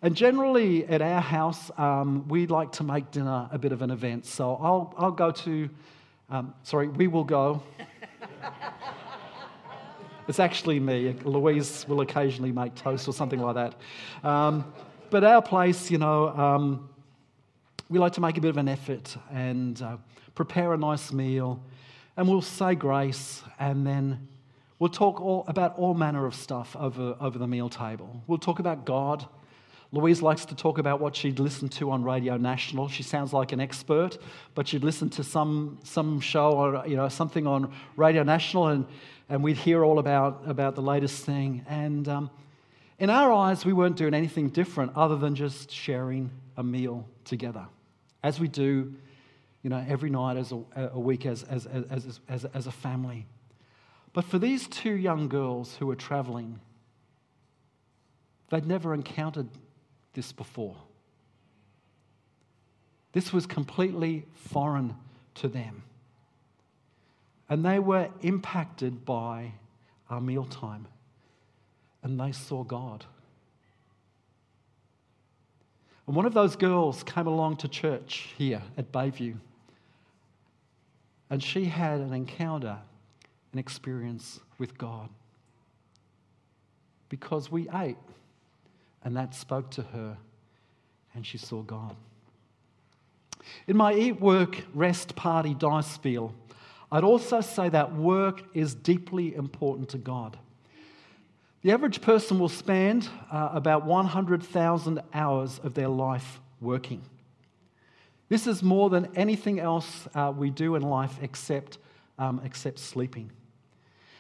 And 0.02 0.16
generally 0.16 0.86
at 0.86 1.02
our 1.02 1.20
house, 1.20 1.72
um, 1.78 2.28
we 2.28 2.48
like 2.48 2.72
to 2.74 2.84
make 2.84 3.12
dinner 3.12 3.50
a 3.52 3.58
bit 3.58 3.72
of 3.72 3.82
an 3.82 3.92
event. 3.92 4.26
So 4.26 4.56
I'll, 4.56 4.94
I'll 4.98 5.12
go 5.12 5.32
to, 5.32 5.70
um, 6.30 6.54
sorry, 6.64 6.88
we 6.88 7.08
will 7.08 7.26
go. 7.26 7.62
it's 10.28 10.40
actually 10.40 10.80
me. 10.80 11.16
Louise 11.24 11.86
will 11.88 12.00
occasionally 12.00 12.54
make 12.54 12.76
toast 12.76 13.10
or 13.10 13.14
something 13.14 13.42
like 13.42 13.56
that. 13.56 13.76
But 15.10 15.24
our 15.24 15.42
place, 15.42 15.90
you 15.90 15.98
know, 15.98 16.28
um, 16.30 16.90
we 17.90 17.98
like 17.98 18.14
to 18.14 18.22
make 18.22 18.38
a 18.38 18.42
bit 18.42 18.50
of 18.50 18.58
an 18.58 18.68
effort 18.68 19.18
and 19.32 19.82
uh, 19.82 19.98
prepare 20.36 20.72
a 20.74 20.78
nice 20.78 21.12
meal, 21.12 21.64
and 22.16 22.28
we'll 22.28 22.44
say 22.44 22.76
grace, 22.76 23.42
and 23.58 23.88
then 23.88 24.28
we'll 24.78 24.92
talk 24.92 25.20
all, 25.20 25.46
about 25.48 25.80
all 25.80 25.96
manner 25.96 26.28
of 26.28 26.36
stuff 26.36 26.76
over, 26.76 27.16
over 27.20 27.40
the 27.40 27.48
meal 27.48 27.70
table. 27.70 28.22
We'll 28.28 28.38
talk 28.38 28.60
about 28.60 28.86
God. 28.86 29.26
Louise 29.92 30.22
likes 30.22 30.46
to 30.46 30.56
talk 30.56 30.78
about 30.78 31.00
what 31.00 31.16
she'd 31.16 31.40
listened 31.40 31.72
to 31.72 31.90
on 31.90 32.04
Radio 32.04 32.38
National. 32.38 32.88
She 32.88 33.02
sounds 33.02 33.34
like 33.34 33.52
an 33.52 33.60
expert, 33.60 34.20
but 34.54 34.68
she'd 34.68 34.84
listen 34.84 35.10
to 35.10 35.24
some, 35.24 35.80
some 35.84 36.20
show 36.20 36.52
or 36.52 36.86
you 36.86 36.96
know, 36.98 37.10
something 37.10 37.48
on 37.48 37.74
Radio 37.96 38.22
National, 38.22 38.68
and, 38.68 38.86
and 39.28 39.44
we'd 39.44 39.58
hear 39.58 39.84
all 39.84 39.98
about, 39.98 40.44
about 40.46 40.76
the 40.76 40.84
latest 40.84 41.26
thing. 41.26 41.66
And 41.68 42.08
um, 42.08 42.30
in 43.00 43.10
our 43.10 43.32
eyes, 43.32 43.66
we 43.66 43.72
weren't 43.72 43.96
doing 43.96 44.14
anything 44.14 44.50
different 44.50 44.92
other 44.96 45.16
than 45.16 45.34
just 45.34 45.72
sharing 45.72 46.30
a 46.58 46.64
meal 46.64 47.08
together, 47.24 47.66
as 48.24 48.40
we 48.40 48.50
do, 48.50 48.94
you 49.64 49.70
know, 49.70 49.84
every 49.88 50.10
night 50.10 50.36
as 50.36 50.52
a, 50.52 50.62
a 50.76 51.00
week 51.00 51.26
as, 51.26 51.44
as, 51.44 51.66
as, 51.66 52.20
as, 52.28 52.46
as 52.46 52.68
a 52.68 52.72
family. 52.72 53.26
But 54.12 54.26
for 54.26 54.38
these 54.38 54.68
two 54.68 54.94
young 54.94 55.30
girls 55.30 55.76
who 55.76 55.86
were 55.86 55.96
traveling, 55.96 56.60
they'd 58.50 58.68
never 58.68 58.94
encountered 58.94 59.48
this 60.14 60.34
before. 60.34 60.76
This 63.14 63.32
was 63.32 63.46
completely 63.46 64.26
foreign 64.36 64.96
to 65.36 65.48
them. 65.48 65.84
And 67.48 67.64
they 67.64 67.80
were 67.80 68.10
impacted 68.22 69.06
by 69.06 69.54
our 70.10 70.20
mealtime 70.20 70.88
and 72.04 72.20
they 72.20 72.32
saw 72.32 72.64
God. 72.64 73.06
And 76.08 76.16
one 76.16 76.26
of 76.26 76.34
those 76.34 76.56
girls 76.56 77.04
came 77.04 77.28
along 77.28 77.58
to 77.58 77.68
church 77.68 78.34
here 78.38 78.62
at 78.78 78.92
Bayview, 78.92 79.36
and 81.30 81.44
she 81.44 81.66
had 81.66 82.00
an 82.00 82.14
encounter, 82.14 82.78
an 83.54 83.60
experience 83.60 84.40
with 84.58 84.78
God. 84.78 85.10
Because 87.10 87.52
we 87.52 87.68
ate, 87.74 87.98
and 89.04 89.16
that 89.18 89.36
spoke 89.36 89.70
to 89.72 89.84
her, 89.84 90.18
and 91.14 91.26
she 91.26 91.38
saw 91.38 91.62
God. 91.62 91.96
In 93.68 93.78
my 93.78 93.94
Eat, 93.94 94.20
Work, 94.20 94.66
Rest 94.74 95.16
Party 95.16 95.54
Die 95.54 95.82
spiel, 95.82 96.34
I'd 96.92 97.04
also 97.04 97.42
say 97.42 97.70
that 97.70 97.94
work 97.96 98.42
is 98.54 98.74
deeply 98.74 99.36
important 99.36 99.90
to 99.90 99.98
God. 99.98 100.38
The 101.62 101.72
average 101.72 102.00
person 102.00 102.40
will 102.40 102.48
spend 102.48 103.10
uh, 103.32 103.50
about 103.52 103.86
100,000 103.86 105.02
hours 105.14 105.60
of 105.62 105.74
their 105.74 105.90
life 105.90 106.40
working. 106.62 107.02
This 108.30 108.48
is 108.48 108.64
more 108.64 108.90
than 108.90 109.10
anything 109.16 109.60
else 109.60 110.08
uh, 110.16 110.32
we 110.36 110.52
do 110.52 110.76
in 110.76 110.84
life 110.84 111.18
except, 111.22 111.78
um, 112.18 112.40
except 112.46 112.80
sleeping. 112.80 113.30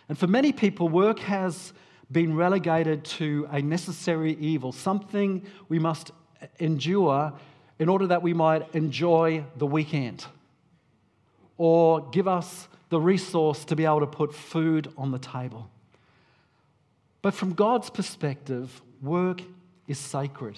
And 0.09 0.17
for 0.17 0.27
many 0.27 0.51
people, 0.51 0.89
work 0.89 1.19
has 1.19 1.71
been 2.11 2.35
relegated 2.35 3.05
to 3.05 3.47
a 3.51 3.61
necessary 3.61 4.35
evil, 4.39 4.73
something 4.73 5.45
we 5.69 5.79
must 5.79 6.11
endure 6.59 7.31
in 7.77 7.87
order 7.87 8.07
that 8.07 8.21
we 8.21 8.33
might 8.33 8.75
enjoy 8.75 9.45
the 9.57 9.65
weekend 9.65 10.25
or 11.57 12.01
give 12.09 12.27
us 12.27 12.67
the 12.89 12.99
resource 12.99 13.63
to 13.65 13.75
be 13.77 13.85
able 13.85 13.99
to 14.01 14.07
put 14.07 14.33
food 14.33 14.91
on 14.97 15.11
the 15.11 15.19
table. 15.19 15.69
But 17.21 17.33
from 17.33 17.53
God's 17.53 17.89
perspective, 17.89 18.81
work 19.01 19.41
is 19.87 19.97
sacred 19.97 20.57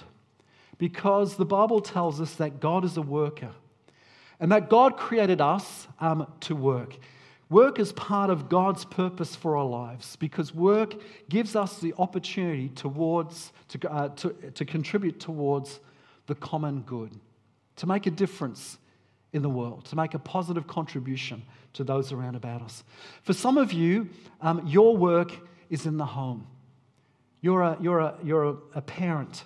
because 0.77 1.35
the 1.35 1.45
Bible 1.45 1.81
tells 1.81 2.19
us 2.19 2.35
that 2.35 2.59
God 2.59 2.83
is 2.85 2.97
a 2.97 3.01
worker 3.01 3.51
and 4.39 4.51
that 4.51 4.69
God 4.69 4.97
created 4.97 5.39
us 5.41 5.87
um, 5.99 6.31
to 6.41 6.55
work. 6.55 6.97
Work 7.49 7.79
is 7.79 7.91
part 7.91 8.29
of 8.29 8.49
God's 8.49 8.85
purpose 8.85 9.35
for 9.35 9.57
our 9.57 9.65
lives 9.65 10.15
because 10.15 10.55
work 10.55 10.95
gives 11.29 11.55
us 11.55 11.79
the 11.79 11.93
opportunity 11.97 12.69
towards, 12.69 13.51
to, 13.69 13.91
uh, 13.91 14.09
to, 14.09 14.29
to 14.53 14.65
contribute 14.65 15.19
towards 15.19 15.79
the 16.27 16.35
common 16.35 16.81
good, 16.81 17.11
to 17.75 17.85
make 17.87 18.07
a 18.07 18.11
difference 18.11 18.77
in 19.33 19.41
the 19.41 19.49
world, 19.49 19.85
to 19.85 19.95
make 19.95 20.13
a 20.13 20.19
positive 20.19 20.65
contribution 20.65 21.43
to 21.73 21.83
those 21.83 22.11
around 22.11 22.35
about 22.35 22.61
us. 22.61 22.83
For 23.23 23.33
some 23.33 23.57
of 23.57 23.73
you, 23.73 24.09
um, 24.41 24.65
your 24.65 24.95
work 24.95 25.31
is 25.69 25.85
in 25.85 25.97
the 25.97 26.05
home. 26.05 26.47
You're, 27.41 27.61
a, 27.61 27.77
you're, 27.81 27.99
a, 27.99 28.15
you're 28.23 28.57
a, 28.75 28.81
parent. 28.81 29.43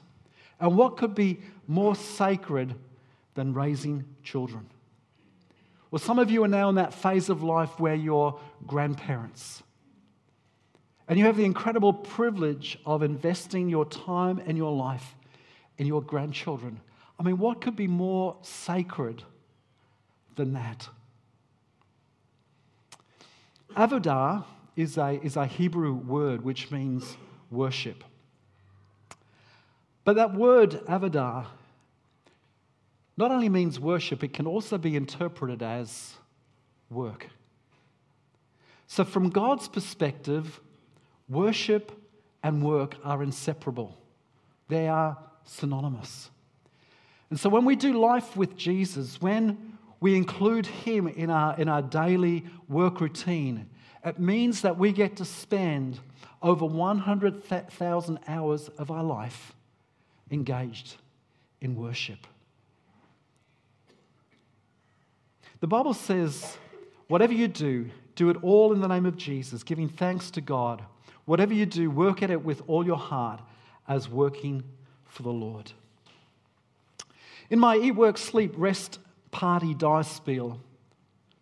And 0.59 0.75
what 0.75 0.97
could 0.97 1.15
be 1.15 1.39
more 1.67 1.95
sacred 1.95 2.75
than 3.35 3.53
raising 3.53 4.05
children? 4.21 4.67
Well, 5.91 5.99
some 5.99 6.19
of 6.19 6.29
you 6.29 6.43
are 6.43 6.49
now 6.49 6.69
in 6.69 6.75
that 6.75 6.93
phase 6.93 7.29
of 7.29 7.41
life 7.41 7.79
where 7.79 7.95
you're 7.95 8.37
grandparents. 8.67 9.63
And 11.07 11.17
you 11.17 11.25
have 11.25 11.37
the 11.37 11.45
incredible 11.45 11.93
privilege 11.93 12.79
of 12.85 13.03
investing 13.03 13.69
your 13.69 13.85
time 13.85 14.41
and 14.45 14.57
your 14.57 14.75
life 14.75 15.15
in 15.77 15.87
your 15.87 16.01
grandchildren. 16.01 16.81
I 17.19 17.23
mean, 17.23 17.37
what 17.37 17.61
could 17.61 17.75
be 17.75 17.87
more 17.87 18.35
sacred 18.41 19.23
than 20.35 20.53
that? 20.53 20.89
Avodah 23.77 24.43
is 24.75 24.97
a, 24.97 25.19
is 25.23 25.35
a 25.35 25.45
Hebrew 25.45 25.93
word 25.93 26.43
which 26.43 26.71
means 26.71 27.17
worship. 27.51 28.03
But 30.03 30.15
that 30.17 30.35
word, 30.35 30.71
avodah, 30.87 31.47
not 33.17 33.31
only 33.31 33.49
means 33.49 33.79
worship, 33.79 34.23
it 34.23 34.33
can 34.33 34.45
also 34.45 34.77
be 34.77 34.95
interpreted 34.95 35.63
as 35.63 36.15
work. 36.89 37.27
So, 38.87 39.03
from 39.03 39.29
God's 39.29 39.67
perspective, 39.67 40.59
worship 41.27 41.91
and 42.43 42.61
work 42.61 42.95
are 43.03 43.23
inseparable, 43.23 43.97
they 44.67 44.87
are 44.87 45.17
synonymous. 45.43 46.29
And 47.29 47.39
so, 47.39 47.49
when 47.49 47.65
we 47.65 47.75
do 47.75 47.99
life 47.99 48.37
with 48.37 48.55
Jesus, 48.55 49.21
when 49.21 49.77
we 49.99 50.15
include 50.15 50.67
Him 50.67 51.07
in 51.07 51.29
our, 51.31 51.57
in 51.59 51.67
our 51.67 51.81
daily 51.81 52.45
work 52.69 53.01
routine, 53.01 53.69
it 54.05 54.19
means 54.19 54.61
that 54.61 54.77
we 54.77 54.91
get 54.91 55.17
to 55.17 55.25
spend 55.25 55.99
over 56.41 56.65
100,000 56.65 58.19
hours 58.27 58.69
of 58.77 58.91
our 58.91 59.03
life 59.03 59.53
engaged 60.29 60.95
in 61.59 61.75
worship. 61.75 62.27
The 65.59 65.67
Bible 65.67 65.95
says, 65.95 66.57
whatever 67.07 67.33
you 67.33 67.47
do, 67.47 67.89
do 68.15 68.29
it 68.29 68.37
all 68.43 68.73
in 68.73 68.81
the 68.81 68.87
name 68.87 69.07
of 69.07 69.17
Jesus, 69.17 69.63
giving 69.63 69.89
thanks 69.89 70.29
to 70.31 70.41
God. 70.41 70.83
Whatever 71.25 71.53
you 71.53 71.65
do, 71.65 71.89
work 71.89 72.21
at 72.21 72.29
it 72.29 72.43
with 72.43 72.61
all 72.67 72.85
your 72.85 72.97
heart 72.97 73.41
as 73.87 74.07
working 74.07 74.63
for 75.05 75.23
the 75.23 75.31
Lord. 75.31 75.71
In 77.49 77.57
my 77.57 77.77
Eat, 77.77 77.91
Work, 77.91 78.17
Sleep, 78.17 78.53
Rest 78.55 78.99
Party 79.31 79.73
Die 79.73 80.01
Spiel 80.03 80.59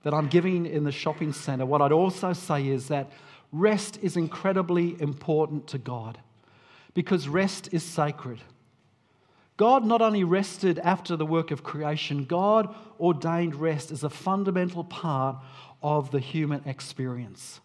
that 0.04 0.14
I'm 0.14 0.28
giving 0.28 0.66
in 0.66 0.84
the 0.84 0.92
shopping 0.92 1.34
centre, 1.34 1.66
what 1.66 1.82
I'd 1.82 1.92
also 1.92 2.34
say 2.34 2.68
is 2.68 2.88
that 2.90 3.12
rest 3.52 4.00
is 4.02 4.16
incredibly 4.16 5.02
important 5.02 5.68
to 5.68 5.78
God 5.78 6.20
because 6.94 7.28
rest 7.28 7.70
is 7.72 7.84
sacred. 7.84 8.40
God 9.56 9.86
not 9.86 10.02
only 10.02 10.24
rested 10.24 10.80
after 10.80 11.16
the 11.16 11.26
work 11.26 11.52
of 11.52 11.64
creation, 11.64 12.26
God 12.26 12.74
ordained 13.00 13.56
rest 13.56 13.92
as 13.92 14.04
a 14.04 14.10
fundamental 14.10 14.84
part 14.84 15.38
of 15.82 16.12
the 16.12 16.20
human 16.20 16.62
experience. 16.66 17.62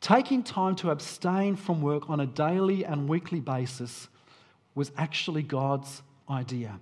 Taking 0.00 0.42
time 0.42 0.74
to 0.76 0.90
abstain 0.90 1.56
from 1.56 1.80
work 1.80 2.10
on 2.10 2.20
a 2.20 2.26
daily 2.26 2.84
and 2.84 3.08
weekly 3.08 3.40
basis 3.40 4.08
was 4.74 4.90
actually 4.96 5.42
God's 5.42 6.02
idea. 6.28 6.78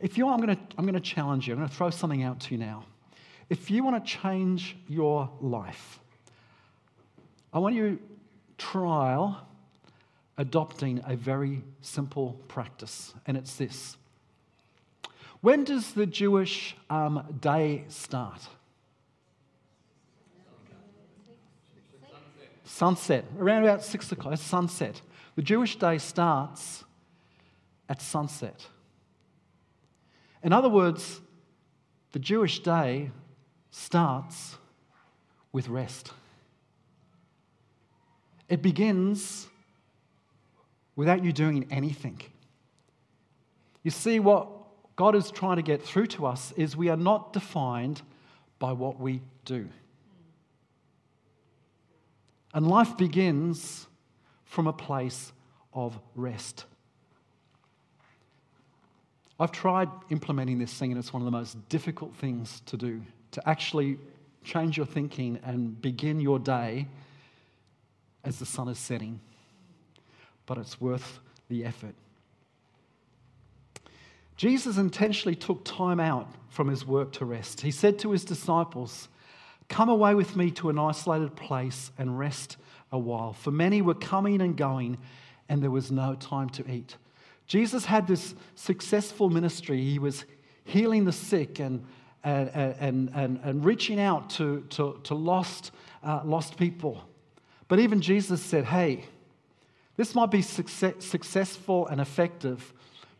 If 0.00 0.16
you, 0.16 0.28
I'm 0.28 0.40
going 0.40 0.56
to, 0.56 0.62
I'm 0.78 0.84
going 0.84 0.94
to 0.94 1.00
challenge 1.00 1.46
you. 1.46 1.54
I'm 1.54 1.58
going 1.60 1.68
to 1.68 1.74
throw 1.74 1.90
something 1.90 2.22
out 2.22 2.40
to 2.40 2.54
you 2.54 2.58
now. 2.58 2.84
If 3.50 3.70
you 3.70 3.84
want 3.84 4.04
to 4.04 4.10
change 4.10 4.76
your 4.88 5.30
life, 5.40 6.00
I 7.52 7.58
want 7.58 7.74
you 7.74 7.96
to 7.96 7.98
trial 8.56 9.46
adopting 10.38 11.02
a 11.06 11.16
very 11.16 11.62
simple 11.82 12.40
practice, 12.48 13.12
and 13.26 13.36
it's 13.36 13.56
this. 13.56 13.96
When 15.42 15.64
does 15.64 15.92
the 15.92 16.06
Jewish 16.06 16.76
um, 16.88 17.38
day 17.40 17.84
start? 17.88 18.40
Sunset. 22.64 23.24
Around 23.38 23.64
about 23.64 23.82
six 23.82 24.12
o'clock, 24.12 24.38
sunset. 24.38 25.02
The 25.34 25.42
Jewish 25.42 25.76
day 25.76 25.98
starts 25.98 26.84
at 27.88 28.00
sunset. 28.00 28.66
In 30.42 30.52
other 30.52 30.68
words, 30.68 31.20
the 32.12 32.18
Jewish 32.18 32.60
day 32.60 33.10
starts 33.70 34.56
with 35.52 35.68
rest. 35.68 36.12
It 38.48 38.62
begins 38.62 39.48
without 40.96 41.24
you 41.24 41.32
doing 41.32 41.66
anything. 41.70 42.20
You 43.82 43.90
see, 43.90 44.18
what 44.18 44.48
God 44.96 45.14
is 45.14 45.30
trying 45.30 45.56
to 45.56 45.62
get 45.62 45.82
through 45.82 46.08
to 46.08 46.26
us 46.26 46.52
is 46.56 46.76
we 46.76 46.88
are 46.88 46.96
not 46.96 47.32
defined 47.32 48.02
by 48.58 48.72
what 48.72 49.00
we 49.00 49.22
do. 49.44 49.68
And 52.52 52.66
life 52.66 52.96
begins 52.96 53.86
from 54.44 54.66
a 54.66 54.72
place 54.72 55.32
of 55.72 55.98
rest. 56.14 56.64
I've 59.40 59.50
tried 59.50 59.88
implementing 60.10 60.58
this 60.58 60.72
thing, 60.72 60.92
and 60.92 60.98
it's 60.98 61.12
one 61.12 61.22
of 61.22 61.24
the 61.24 61.32
most 61.32 61.68
difficult 61.68 62.14
things 62.14 62.62
to 62.66 62.76
do 62.76 63.02
to 63.32 63.48
actually 63.48 63.98
change 64.44 64.76
your 64.76 64.86
thinking 64.86 65.40
and 65.42 65.80
begin 65.80 66.20
your 66.20 66.38
day 66.38 66.86
as 68.22 68.38
the 68.38 68.46
sun 68.46 68.68
is 68.68 68.78
setting 68.78 69.18
but 70.50 70.58
it's 70.58 70.80
worth 70.80 71.20
the 71.48 71.64
effort. 71.64 71.94
Jesus 74.36 74.78
intentionally 74.78 75.36
took 75.36 75.64
time 75.64 76.00
out 76.00 76.26
from 76.48 76.66
his 76.66 76.84
work 76.84 77.12
to 77.12 77.24
rest. 77.24 77.60
He 77.60 77.70
said 77.70 78.00
to 78.00 78.10
his 78.10 78.24
disciples, 78.24 79.08
Come 79.68 79.88
away 79.88 80.16
with 80.16 80.34
me 80.34 80.50
to 80.50 80.68
an 80.68 80.76
isolated 80.76 81.36
place 81.36 81.92
and 81.96 82.18
rest 82.18 82.56
a 82.90 82.98
while. 82.98 83.32
For 83.32 83.52
many 83.52 83.80
were 83.80 83.94
coming 83.94 84.42
and 84.42 84.56
going, 84.56 84.98
and 85.48 85.62
there 85.62 85.70
was 85.70 85.92
no 85.92 86.16
time 86.16 86.50
to 86.50 86.68
eat. 86.68 86.96
Jesus 87.50 87.84
had 87.84 88.06
this 88.06 88.36
successful 88.54 89.28
ministry. 89.28 89.82
He 89.82 89.98
was 89.98 90.24
healing 90.62 91.04
the 91.04 91.10
sick 91.10 91.58
and, 91.58 91.84
and, 92.22 92.48
and, 92.48 93.10
and, 93.12 93.40
and 93.42 93.64
reaching 93.64 93.98
out 93.98 94.30
to, 94.30 94.64
to, 94.70 95.00
to 95.02 95.16
lost, 95.16 95.72
uh, 96.04 96.20
lost 96.24 96.56
people. 96.56 97.02
But 97.66 97.80
even 97.80 98.02
Jesus 98.02 98.40
said, 98.40 98.66
Hey, 98.66 99.04
this 99.96 100.14
might 100.14 100.30
be 100.30 100.42
success, 100.42 100.94
successful 101.00 101.88
and 101.88 102.00
effective, 102.00 102.72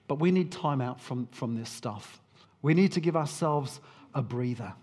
but 0.06 0.20
we 0.20 0.30
need 0.30 0.52
time 0.52 0.80
out 0.80 1.00
from, 1.00 1.26
from 1.32 1.56
this 1.56 1.68
stuff. 1.68 2.20
We 2.62 2.72
need 2.72 2.92
to 2.92 3.00
give 3.00 3.16
ourselves 3.16 3.80
a 4.14 4.22
breather. 4.22 4.74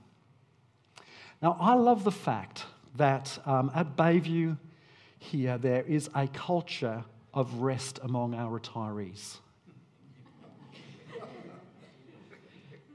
Now, 1.42 1.56
I 1.58 1.76
love 1.76 2.04
the 2.04 2.12
fact 2.12 2.66
that 2.98 3.40
um, 3.46 3.72
at 3.74 3.96
Bayview 3.96 4.58
here, 5.20 5.58
there 5.58 5.84
is 5.84 6.10
a 6.14 6.28
culture 6.28 7.06
of 7.38 7.62
rest 7.62 8.00
among 8.02 8.34
our 8.34 8.60
retirees. 8.60 9.38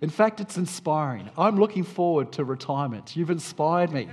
In 0.01 0.11
fact, 0.11 0.41
it's 0.41 0.57
inspiring. 0.57 1.31
I'm 1.39 1.61
looking 1.61 1.85
forward 1.85 2.33
to 2.33 2.45
retirement. 2.45 3.15
You've 3.15 3.31
inspired 3.31 3.93
me. 3.93 4.09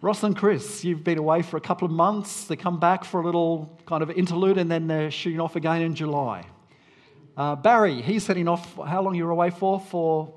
Ross 0.00 0.22
and 0.22 0.36
Chris, 0.36 0.84
you've 0.84 1.02
been 1.02 1.18
away 1.18 1.42
for 1.42 1.56
a 1.56 1.60
couple 1.60 1.86
of 1.86 1.90
months. 1.90 2.44
They 2.44 2.54
come 2.54 2.78
back 2.78 3.04
for 3.04 3.20
a 3.20 3.24
little 3.24 3.76
kind 3.84 4.04
of 4.04 4.12
interlude 4.12 4.58
and 4.58 4.70
then 4.70 4.86
they're 4.86 5.10
shooting 5.10 5.40
off 5.40 5.56
again 5.56 5.82
in 5.82 5.96
July. 5.96 6.46
Uh, 7.36 7.56
Barry, 7.56 8.00
he's 8.00 8.28
heading 8.28 8.46
off. 8.46 8.76
How 8.76 9.02
long 9.02 9.16
you 9.16 9.26
are 9.26 9.32
away 9.32 9.50
for? 9.50 9.80
For 9.80 10.32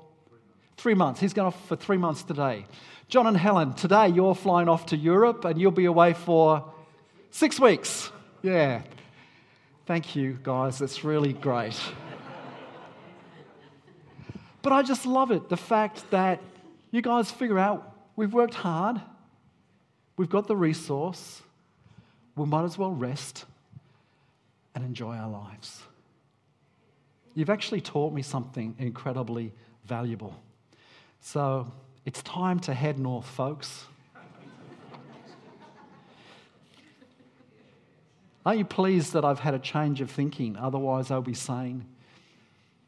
three 0.76 0.94
months. 0.94 1.20
He's 1.20 1.32
going 1.32 1.46
off 1.46 1.68
for 1.68 1.76
three 1.76 1.96
months 1.96 2.24
today. 2.24 2.66
John 3.06 3.28
and 3.28 3.36
Helen, 3.36 3.74
today 3.74 4.08
you're 4.08 4.34
flying 4.34 4.68
off 4.68 4.86
to 4.86 4.96
Europe 4.96 5.44
and 5.44 5.60
you'll 5.60 5.70
be 5.70 5.84
away 5.84 6.14
for 6.14 6.72
six 7.30 7.58
weeks. 7.58 8.10
Yeah. 8.42 8.82
Thank 9.86 10.14
you, 10.14 10.38
guys. 10.42 10.80
It's 10.80 11.04
really 11.04 11.32
great. 11.32 11.78
but 14.62 14.72
I 14.72 14.82
just 14.82 15.06
love 15.06 15.30
it 15.30 15.48
the 15.48 15.56
fact 15.56 16.10
that 16.10 16.40
you 16.90 17.02
guys 17.02 17.30
figure 17.30 17.58
out 17.58 17.96
we've 18.16 18.32
worked 18.32 18.54
hard, 18.54 19.00
we've 20.16 20.30
got 20.30 20.46
the 20.46 20.56
resource, 20.56 21.42
we 22.36 22.46
might 22.46 22.64
as 22.64 22.78
well 22.78 22.92
rest 22.92 23.44
and 24.74 24.84
enjoy 24.84 25.16
our 25.16 25.28
lives. 25.28 25.82
You've 27.34 27.50
actually 27.50 27.80
taught 27.80 28.12
me 28.12 28.22
something 28.22 28.74
incredibly 28.78 29.52
valuable. 29.84 30.34
So 31.20 31.70
it's 32.04 32.22
time 32.22 32.60
to 32.60 32.74
head 32.74 32.98
north, 32.98 33.26
folks. 33.26 33.86
Are 38.46 38.54
you 38.54 38.64
pleased 38.64 39.12
that 39.12 39.24
I've 39.24 39.40
had 39.40 39.54
a 39.54 39.58
change 39.58 40.00
of 40.00 40.10
thinking? 40.10 40.56
Otherwise, 40.56 41.10
I'll 41.10 41.20
be 41.20 41.34
saying, 41.34 41.84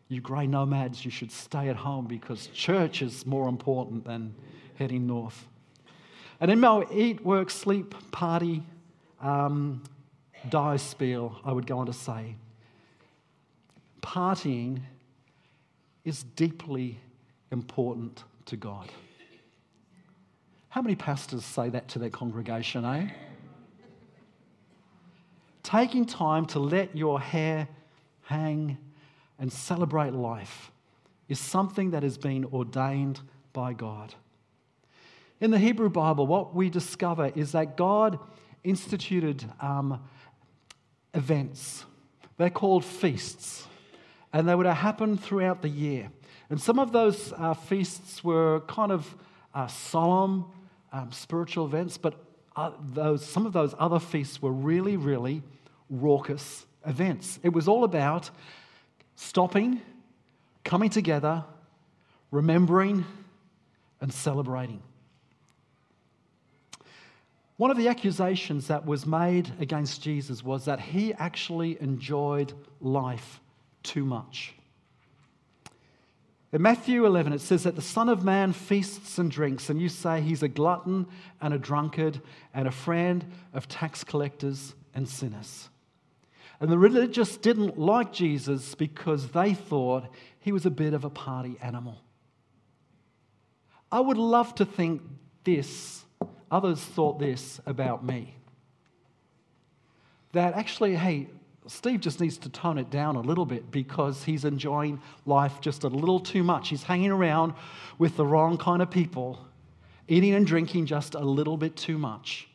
you 0.09 0.21
grey 0.21 0.47
nomads, 0.47 1.05
you 1.05 1.11
should 1.11 1.31
stay 1.31 1.69
at 1.69 1.77
home 1.77 2.07
because 2.07 2.47
church 2.49 3.03
is 3.03 3.27
more 3.27 3.49
important 3.49 4.05
than 4.05 4.35
heading 4.77 5.07
north. 5.07 5.47
And 6.41 6.51
in 6.51 6.61
my 6.61 6.85
eat, 6.93 7.25
work, 7.25 7.51
sleep, 7.51 7.95
party, 8.11 8.63
um, 9.21 9.83
die 10.49 10.77
spiel, 10.77 11.39
I 11.45 11.53
would 11.53 11.67
go 11.67 11.79
on 11.79 11.87
to 11.87 11.93
say, 11.93 12.35
partying 14.01 14.81
is 16.05 16.25
deeply 16.35 16.99
important 17.51 18.25
to 18.47 18.57
God. 18.57 18.91
How 20.71 20.83
many 20.83 20.97
pastors 20.97 21.45
say 21.45 21.69
that 21.69 21.89
to 21.89 21.99
their 21.99 22.11
congregation, 22.11 22.85
eh? 22.85 23.09
Taking 25.73 26.05
time 26.05 26.45
to 26.49 26.59
let 26.59 26.95
your 26.95 27.19
hair 27.19 27.67
hang 28.25 28.77
and 29.39 29.51
celebrate 29.51 30.13
life 30.13 30.71
is 31.31 31.41
something 31.41 31.93
that 31.93 32.03
has 32.03 32.19
been 32.19 32.45
ordained 32.45 33.23
by 33.55 33.73
God. 33.73 34.15
In 35.41 35.51
the 35.51 35.59
Hebrew 35.59 35.89
Bible, 35.89 36.27
what 36.27 36.55
we 36.55 36.69
discover 36.69 37.33
is 37.35 37.53
that 37.53 37.79
God 37.79 38.19
instituted 38.63 39.47
um, 39.63 39.99
events. 41.15 41.87
They're 42.37 42.51
called 42.51 42.85
feasts, 42.85 43.67
and 44.31 44.47
they 44.47 44.55
would 44.55 44.67
have 44.67 44.77
happened 44.77 45.23
throughout 45.25 45.63
the 45.63 45.71
year. 45.71 46.11
And 46.51 46.61
some 46.61 46.79
of 46.79 46.93
those 46.93 47.33
uh, 47.39 47.55
feasts 47.55 48.23
were 48.23 48.61
kind 48.69 48.93
of 48.93 49.17
uh, 49.55 49.69
solemn 49.69 50.45
um, 50.93 51.11
spiritual 51.13 51.65
events, 51.65 51.97
but 51.97 52.23
uh, 52.57 52.73
those, 52.79 53.27
some 53.27 53.47
of 53.47 53.55
those 53.55 53.75
other 53.79 53.99
feasts 53.99 54.43
were 54.43 54.53
really, 54.53 54.99
really 54.99 55.43
raucous 55.93 56.67
events. 56.87 57.39
It 57.43 57.53
was 57.53 57.69
all 57.69 57.85
about 57.85 58.31
stopping, 59.15 59.81
coming 60.65 60.91
together, 60.91 61.45
remembering, 62.31 63.05
and 64.01 64.13
celebrating. 64.13 64.83
One 67.57 67.71
of 67.71 67.77
the 67.77 67.89
accusations 67.89 68.67
that 68.69 68.87
was 68.87 69.07
made 69.07 69.53
against 69.61 70.03
Jesus 70.03 70.43
was 70.43 70.65
that 70.65 70.81
he 70.81 71.13
actually 71.15 71.81
enjoyed 71.81 72.53
life 72.81 73.41
too 73.85 74.05
much. 74.05 74.55
In 76.53 76.61
Matthew 76.61 77.07
11, 77.07 77.33
it 77.33 77.41
says 77.41 77.63
that 77.63 77.77
the 77.77 77.83
Son 77.83 78.09
of 78.09 78.25
Man 78.25 78.53
feasts 78.53 79.19
and 79.19 79.31
drinks, 79.31 79.71
and 79.71 79.81
you 79.81 79.89
say 79.89 80.21
he's 80.21 80.43
a 80.43 80.49
glutton 80.49 81.07
and 81.41 81.55
a 81.55 81.59
drunkard 81.59 82.21
and 82.53 82.67
a 82.67 82.73
friend 82.73 83.25
of 83.55 83.69
tax 83.69 84.05
collectors 84.05 84.75
and 84.95 85.09
sinners. 85.09 85.71
And 86.63 86.71
the 86.71 86.79
religious 86.79 87.37
didn't 87.37 87.77
like 87.77 88.13
Jesus 88.13 88.77
because 88.77 89.31
they 89.31 89.53
thought 89.53 90.05
he 90.39 90.53
was 90.53 90.65
a 90.65 90.71
bit 90.71 90.95
of 90.95 91.05
a 91.05 91.11
party 91.11 91.57
animal. 91.61 92.01
I 93.91 93.99
would 93.99 94.17
love 94.17 94.55
to 94.55 94.65
think 94.65 95.03
this, 95.43 96.05
others 96.53 96.79
thought 96.79 97.19
this 97.19 97.61
about 97.67 98.05
me. 98.05 98.37
That 100.35 100.55
actually, 100.55 100.95
hey, 100.95 101.31
Steve 101.67 101.99
just 101.99 102.21
needs 102.21 102.39
to 102.39 102.49
tone 102.49 102.79
it 102.79 102.91
down 102.91 103.17
a 103.17 103.21
little 103.21 103.45
bit 103.45 103.73
because 103.73 104.23
he's 104.23 104.45
enjoying 104.45 105.01
life 105.27 105.61
just 105.61 105.83
a 105.83 105.89
little 105.89 106.21
too 106.21 106.45
much. 106.45 106.69
He's 106.69 106.85
hanging 106.85 107.11
around 107.11 107.55
with 107.99 108.17
the 108.17 108.25
wrong 108.25 108.57
kind 108.57 108.83
of 108.83 108.89
people, 108.89 109.45
eating 110.07 110.33
and 110.35 110.47
drinking 110.47 110.87
just 110.87 111.17
a 111.17 111.25
little 111.25 111.57
bit 111.57 111.75
too 111.75 111.99
much. 111.99 112.47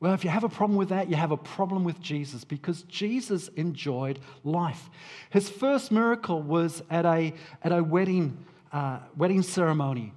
Well, 0.00 0.12
if 0.12 0.24
you 0.24 0.30
have 0.30 0.44
a 0.44 0.48
problem 0.48 0.76
with 0.76 0.90
that, 0.90 1.08
you 1.08 1.16
have 1.16 1.30
a 1.30 1.36
problem 1.36 1.84
with 1.84 2.00
Jesus 2.00 2.44
because 2.44 2.82
Jesus 2.82 3.48
enjoyed 3.56 4.18
life. 4.42 4.90
His 5.30 5.48
first 5.48 5.90
miracle 5.90 6.42
was 6.42 6.82
at 6.90 7.06
a, 7.06 7.32
at 7.62 7.72
a 7.72 7.82
wedding, 7.82 8.44
uh, 8.72 8.98
wedding 9.16 9.42
ceremony 9.42 10.12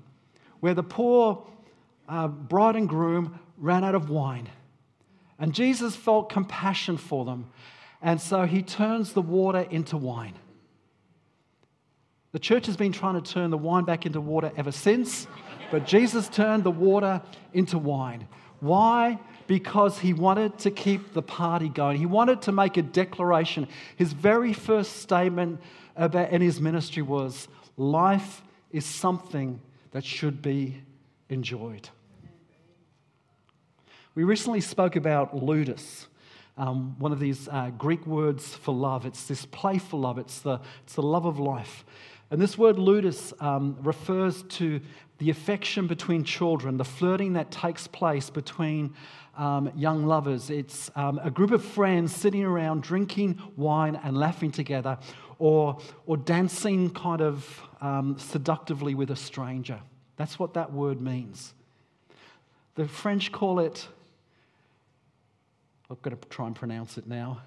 where 0.59 0.73
the 0.73 0.83
poor 0.83 1.45
uh, 2.09 2.27
bride 2.27 2.75
and 2.75 2.89
groom 2.89 3.39
ran 3.57 3.83
out 3.83 3.95
of 3.95 4.09
wine. 4.09 4.49
And 5.39 5.53
Jesus 5.53 5.95
felt 5.95 6.29
compassion 6.29 6.97
for 6.97 7.25
them. 7.25 7.49
And 8.01 8.19
so 8.19 8.43
he 8.43 8.61
turns 8.61 9.13
the 9.13 9.21
water 9.21 9.65
into 9.69 9.97
wine. 9.97 10.33
The 12.31 12.39
church 12.39 12.65
has 12.65 12.77
been 12.77 12.91
trying 12.91 13.21
to 13.21 13.31
turn 13.33 13.51
the 13.51 13.57
wine 13.57 13.85
back 13.85 14.05
into 14.05 14.21
water 14.21 14.51
ever 14.57 14.71
since, 14.71 15.27
but 15.71 15.85
Jesus 15.85 16.27
turned 16.29 16.63
the 16.63 16.71
water 16.71 17.21
into 17.53 17.77
wine. 17.77 18.27
Why? 18.59 19.19
Because 19.47 19.99
he 19.99 20.13
wanted 20.13 20.60
to 20.60 20.71
keep 20.71 21.13
the 21.13 21.21
party 21.21 21.69
going. 21.69 21.97
He 21.97 22.05
wanted 22.05 22.41
to 22.43 22.51
make 22.51 22.77
a 22.77 22.81
declaration. 22.81 23.67
His 23.95 24.13
very 24.13 24.53
first 24.53 24.97
statement 24.97 25.62
about, 25.95 26.31
in 26.31 26.41
his 26.41 26.60
ministry 26.62 27.01
was 27.01 27.47
life 27.77 28.41
is 28.71 28.86
something 28.86 29.62
that 29.91 30.03
should 30.03 30.41
be 30.41 30.81
enjoyed. 31.29 31.89
We 34.15 34.23
recently 34.23 34.62
spoke 34.62 34.95
about 34.95 35.36
ludus, 35.36 36.07
um, 36.57 36.95
one 36.97 37.12
of 37.12 37.19
these 37.19 37.47
uh, 37.47 37.69
Greek 37.77 38.05
words 38.07 38.47
for 38.47 38.73
love. 38.73 39.05
It's 39.05 39.27
this 39.27 39.45
playful 39.45 39.99
love, 39.99 40.17
it's 40.17 40.39
the, 40.39 40.60
it's 40.83 40.95
the 40.95 41.03
love 41.03 41.25
of 41.25 41.39
life. 41.39 41.86
And 42.29 42.41
this 42.41 42.57
word 42.57 42.77
ludus 42.77 43.31
um, 43.39 43.77
refers 43.81 44.43
to 44.43 44.81
the 45.17 45.30
affection 45.30 45.88
between 45.88 46.23
children, 46.23 46.77
the 46.77 46.86
flirting 46.86 47.34
that 47.34 47.51
takes 47.51 47.88
place 47.88 48.30
between 48.30 48.93
um, 49.38 49.71
young 49.75 50.06
lovers. 50.06 50.49
It's 50.49 50.91
um, 50.95 51.19
a 51.23 51.32
group 51.32 51.51
of 51.51 51.63
friends 51.63 52.15
sitting 52.15 52.43
around 52.43 52.84
drinking 52.84 53.41
wine 53.56 53.99
and 54.03 54.17
laughing 54.17 54.51
together, 54.51 54.97
or, 55.39 55.77
or 56.06 56.17
dancing 56.17 56.89
kind 56.91 57.21
of 57.21 57.62
um, 57.82 58.17
seductively 58.17 58.95
with 58.95 59.12
a 59.12 59.15
stranger. 59.15 59.80
That's 60.15 60.39
what 60.39 60.53
that 60.56 60.71
word 60.71 61.01
means. 61.01 61.53
The 62.75 62.88
French 62.88 63.32
call 63.32 63.60
it 63.60 63.88
I've 65.89 66.01
got 66.01 66.10
to 66.21 66.27
try 66.30 66.47
and 66.47 66.56
pronounce 66.56 66.97
it 66.97 67.08
now. 67.08 67.41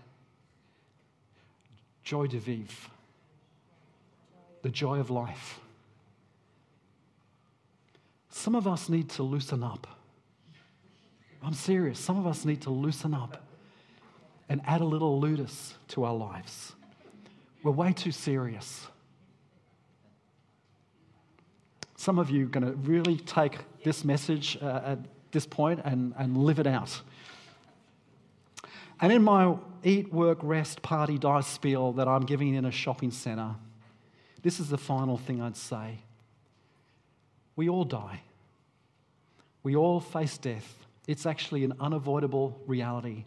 Joie 2.03 2.27
de 2.27 2.39
vivre. 2.39 2.91
The 4.63 4.71
joy 4.71 4.99
of 4.99 5.11
life. 5.11 5.61
Some 8.31 8.55
of 8.55 8.67
us 8.67 8.89
need 8.89 9.11
to 9.11 9.23
loosen 9.23 9.63
up. 9.63 9.87
I'm 11.43 11.53
serious. 11.53 11.99
Some 11.99 12.19
of 12.19 12.27
us 12.27 12.45
need 12.45 12.63
to 12.63 12.71
loosen 12.71 13.13
up 13.15 13.45
and 14.49 14.61
add 14.67 14.81
a 14.81 14.85
little 14.85 15.21
ludus 15.21 15.75
to 15.89 16.05
our 16.05 16.15
lives. 16.15 16.73
We're 17.63 17.73
way 17.73 17.93
too 17.93 18.13
serious. 18.13 18.87
Some 21.97 22.19
of 22.19 22.31
you 22.31 22.45
are 22.45 22.49
going 22.49 22.67
to 22.67 22.73
really 22.73 23.17
take 23.17 23.59
this 23.85 24.05
message 24.05 24.59
uh, 24.63 24.81
at 24.85 24.99
this 25.33 25.47
point 25.47 25.81
and, 25.85 26.15
and 26.17 26.37
live 26.37 26.59
it 26.59 26.67
out. 26.67 27.01
And 29.01 29.13
in 29.13 29.23
my 29.23 29.57
eat, 29.83 30.13
work, 30.13 30.39
rest, 30.43 30.83
party, 30.83 31.19
die 31.19 31.41
spiel 31.41 31.93
that 31.93 32.09
I'm 32.09 32.25
giving 32.27 32.55
in 32.55 32.65
a 32.65 32.71
shopping 32.71 33.11
centre, 33.11 33.55
this 34.43 34.61
is 34.61 34.69
the 34.69 34.79
final 34.79 35.17
thing 35.19 35.41
I'd 35.41 35.57
say. 35.57 35.99
We 37.57 37.69
all 37.69 37.85
die. 37.85 38.23
We 39.63 39.77
all 39.77 40.01
face 40.01 40.39
death. 40.39 40.87
It's 41.07 41.27
actually 41.27 41.65
an 41.65 41.75
unavoidable 41.81 42.61
reality. 42.67 43.25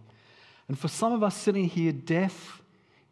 And 0.68 0.78
for 0.78 0.88
some 0.88 1.14
of 1.14 1.24
us 1.24 1.36
sitting 1.36 1.66
here, 1.66 1.92
death 1.92 2.62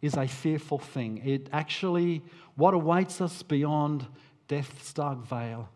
is 0.01 0.15
a 0.15 0.27
fearful 0.27 0.79
thing. 0.79 1.21
It 1.23 1.47
actually, 1.51 2.23
what 2.55 2.73
awaits 2.73 3.21
us 3.21 3.43
beyond 3.43 4.05
death's 4.47 4.93
dark 4.93 5.19
veil 5.25 5.69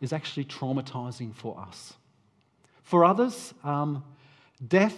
is 0.00 0.12
actually 0.12 0.44
traumatizing 0.44 1.34
for 1.34 1.58
us. 1.58 1.94
For 2.82 3.04
others, 3.04 3.54
um, 3.62 4.04
death 4.66 4.96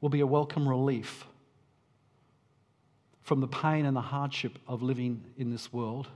will 0.00 0.08
be 0.08 0.20
a 0.20 0.26
welcome 0.26 0.68
relief 0.68 1.26
from 3.22 3.40
the 3.40 3.48
pain 3.48 3.86
and 3.86 3.96
the 3.96 4.00
hardship 4.00 4.58
of 4.66 4.82
living 4.82 5.22
in 5.38 5.50
this 5.50 5.72
world. 5.72 6.08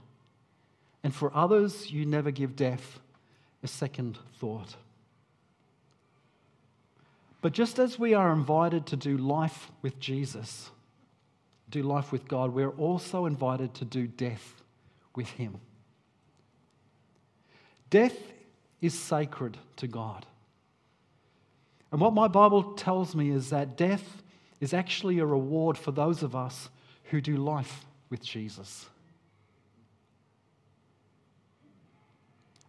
And 1.03 1.13
for 1.13 1.35
others, 1.35 1.91
you 1.91 2.05
never 2.05 2.31
give 2.31 2.55
death 2.55 2.99
a 3.63 3.67
second 3.67 4.17
thought. 4.39 4.75
But 7.41 7.53
just 7.53 7.79
as 7.79 7.99
we 7.99 8.13
are 8.13 8.33
invited 8.33 8.87
to 8.87 8.95
do 8.97 9.17
life 9.17 9.71
with 9.81 9.99
Jesus, 9.99 10.69
do 11.69 11.83
life 11.83 12.11
with 12.11 12.27
God, 12.27 12.53
we're 12.53 12.71
also 12.71 13.25
invited 13.25 13.73
to 13.75 13.85
do 13.85 14.07
death 14.07 14.63
with 15.15 15.29
Him. 15.29 15.59
Death 17.89 18.17
is 18.81 18.97
sacred 18.97 19.57
to 19.77 19.87
God. 19.87 20.25
And 21.91 22.01
what 22.01 22.13
my 22.13 22.27
Bible 22.27 22.73
tells 22.73 23.15
me 23.15 23.29
is 23.29 23.49
that 23.49 23.77
death 23.77 24.21
is 24.59 24.73
actually 24.73 25.19
a 25.19 25.25
reward 25.25 25.77
for 25.77 25.91
those 25.91 26.23
of 26.23 26.35
us 26.35 26.69
who 27.05 27.21
do 27.21 27.37
life 27.37 27.85
with 28.09 28.23
Jesus. 28.23 28.87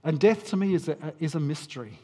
And 0.05 0.19
death 0.19 0.49
to 0.51 0.57
me 0.57 0.75
is 0.75 0.89
a, 0.89 0.97
is 1.19 1.35
a 1.35 1.41
mystery. 1.41 1.99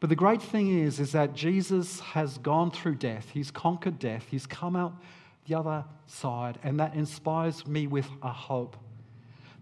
But 0.00 0.10
the 0.10 0.16
great 0.16 0.42
thing 0.42 0.78
is, 0.78 1.00
is 1.00 1.12
that 1.12 1.34
Jesus 1.34 2.00
has 2.00 2.38
gone 2.38 2.70
through 2.70 2.96
death. 2.96 3.30
He's 3.32 3.50
conquered 3.50 3.98
death. 3.98 4.26
He's 4.30 4.46
come 4.46 4.76
out 4.76 4.94
the 5.46 5.54
other 5.54 5.84
side. 6.06 6.58
And 6.62 6.80
that 6.80 6.94
inspires 6.94 7.66
me 7.66 7.86
with 7.86 8.08
a 8.22 8.30
hope 8.30 8.76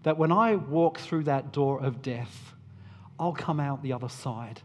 that 0.03 0.17
when 0.17 0.31
I 0.31 0.55
walk 0.55 0.99
through 0.99 1.23
that 1.23 1.51
door 1.51 1.81
of 1.81 2.01
death, 2.01 2.53
I'll 3.19 3.33
come 3.33 3.59
out 3.59 3.81
the 3.81 3.93
other 3.93 4.09
side. 4.09 4.61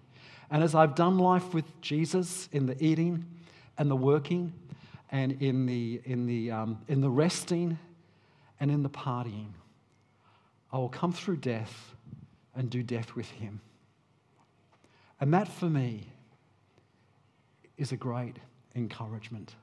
And 0.50 0.62
as 0.62 0.74
I've 0.74 0.94
done 0.94 1.18
life 1.18 1.54
with 1.54 1.80
Jesus 1.80 2.48
in 2.52 2.66
the 2.66 2.83
eating 2.85 3.24
and 3.78 3.90
the 3.90 3.96
working 3.96 4.52
and 5.11 5.40
in 5.40 5.66
the, 5.66 6.00
in 6.04 6.26
the, 6.26 6.50
um, 6.50 6.78
in 6.88 7.00
the 7.00 7.09
resting 7.09 7.78
and 8.59 8.70
in 8.70 8.83
the 8.83 8.90
partying, 8.90 9.52
I 10.72 10.78
will 10.78 10.88
come 10.88 11.12
through 11.12 11.37
death 11.37 11.94
and 12.60 12.68
do 12.68 12.82
death 12.82 13.14
with 13.14 13.30
him. 13.30 13.58
And 15.18 15.32
that 15.32 15.48
for 15.48 15.64
me 15.64 16.08
is 17.78 17.90
a 17.90 17.96
great 17.96 18.36
encouragement. 18.76 19.54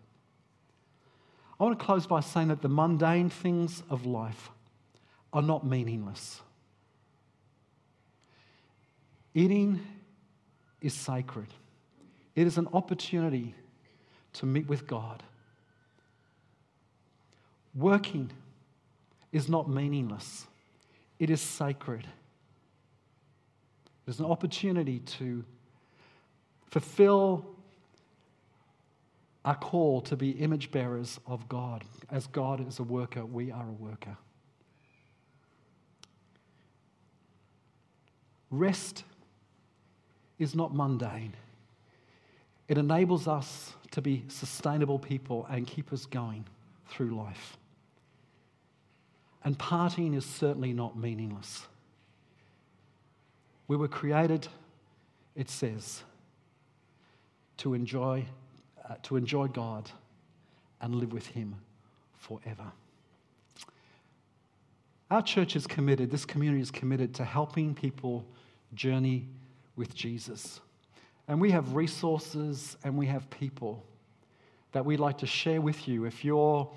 I 1.60 1.64
want 1.64 1.78
to 1.78 1.86
close 1.86 2.08
by 2.08 2.22
saying 2.22 2.48
that 2.48 2.64
the 2.64 2.70
mundane 2.70 3.30
things 3.30 3.84
of 3.92 4.08
life 4.08 4.50
are 5.32 5.44
not 5.44 5.64
meaningless. 5.64 6.42
Eating 9.36 9.80
is 10.82 10.96
sacred, 10.96 11.54
it 12.36 12.48
is 12.48 12.58
an 12.58 12.68
opportunity 12.74 13.54
to 14.34 14.48
meet 14.48 14.68
with 14.68 14.88
God. 14.88 15.22
Working 17.76 18.32
is 19.32 19.48
not 19.48 19.70
meaningless, 19.70 20.48
it 21.20 21.30
is 21.30 21.42
sacred. 21.42 22.08
There's 24.08 24.22
an 24.22 24.26
opportunity 24.26 25.00
to 25.00 25.44
fulfill 26.72 27.46
our 29.44 29.56
call 29.56 30.00
to 30.04 30.16
be 30.16 30.30
image 30.30 30.72
bearers 30.72 31.20
of 31.28 31.50
God. 31.50 31.84
As 32.10 32.26
God 32.28 32.66
is 32.66 32.80
a 32.80 32.84
worker, 32.84 33.26
we 33.26 33.52
are 33.52 33.68
a 33.68 33.74
worker. 33.74 34.16
Rest 38.50 39.04
is 40.40 40.56
not 40.56 40.74
mundane. 40.74 41.34
It 42.70 42.78
enables 42.78 43.28
us 43.28 43.74
to 43.92 44.02
be 44.02 44.24
sustainable 44.30 45.00
people 45.00 45.46
and 45.50 45.68
keep 45.68 45.92
us 45.92 46.06
going 46.06 46.46
through 46.88 47.14
life. 47.14 47.58
And 49.44 49.58
partying 49.60 50.16
is 50.16 50.26
certainly 50.26 50.72
not 50.72 50.98
meaningless. 50.98 51.68
We 53.68 53.76
were 53.76 53.88
created, 53.88 54.48
it 55.36 55.50
says, 55.50 56.04
to 57.58 57.74
enjoy, 57.74 58.26
uh, 58.90 58.96
to 59.04 59.18
enjoy 59.18 59.48
God 59.48 59.90
and 60.82 60.96
live 60.96 61.12
with 61.12 61.28
Him 61.28 61.56
forever. 62.14 62.72
Our 65.10 65.22
church 65.22 65.56
is 65.56 65.68
committed, 65.68 66.12
this 66.12 66.26
community 66.26 66.62
is 66.62 66.72
committed 66.72 67.14
to 67.16 67.24
helping 67.24 67.74
people 67.74 68.26
journey 68.74 69.28
with 69.76 69.96
Jesus. 69.96 70.60
And 71.28 71.40
we 71.40 71.52
have 71.52 71.76
resources 71.76 72.78
and 72.84 72.98
we 72.98 73.06
have 73.08 73.30
people 73.30 73.84
that 74.74 74.86
we'd 74.86 75.00
like 75.00 75.18
to 75.20 75.26
share 75.26 75.62
with 75.62 75.88
you 75.88 76.06
if 76.06 76.26
you're 76.26 76.70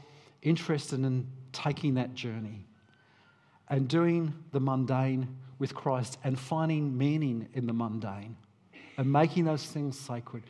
interested 0.43 1.01
in 1.01 1.27
taking 1.53 1.95
that 1.95 2.15
journey 2.15 2.65
and 3.69 3.89
doing 3.89 4.33
the 4.53 4.61
mundane 4.61 5.37
with 5.61 5.75
Christ 5.75 6.19
and 6.25 6.37
finding 6.37 6.99
meaning 6.99 7.49
in 7.55 7.69
the 7.69 7.73
mundane 7.73 8.37
and 8.97 9.13
making 9.13 9.45
those 9.45 9.65
things 9.65 9.97
sacred. 9.97 10.43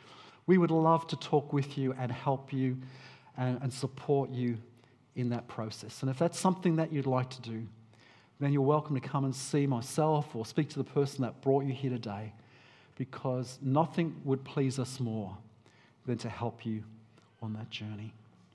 We 0.47 0.57
would 0.57 0.71
love 0.71 1.07
to 1.09 1.17
talk 1.17 1.53
with 1.53 1.77
you 1.77 1.95
and 1.99 2.11
help 2.11 2.53
you 2.53 2.79
and, 3.37 3.61
and 3.61 3.71
support 3.71 4.31
you 4.31 4.57
in 5.17 5.29
that 5.31 5.49
process. 5.49 6.01
And 6.01 6.11
if 6.11 6.19
that's 6.19 6.39
something 6.39 6.77
that 6.77 6.93
you'd 6.93 7.07
like 7.07 7.29
to 7.31 7.43
do, 7.43 7.67
then 8.39 8.53
you're 8.53 8.63
welcome 8.63 8.99
to 8.99 9.07
come 9.07 9.25
and 9.25 9.35
see 9.35 9.67
myself 9.67 10.35
or 10.35 10.47
speak 10.47 10.71
to 10.71 10.79
the 10.79 10.85
person 10.85 11.23
that 11.23 11.43
brought 11.43 11.65
you 11.65 11.75
here 11.75 11.91
today 11.91 12.33
because 12.97 13.59
nothing 13.61 14.15
would 14.25 14.45
please 14.45 14.79
us 14.79 15.01
more 15.01 15.37
than 16.07 16.17
to 16.19 16.29
help 16.29 16.65
you 16.65 16.83
on 17.43 17.53
that 17.55 17.69
journey. 17.71 18.13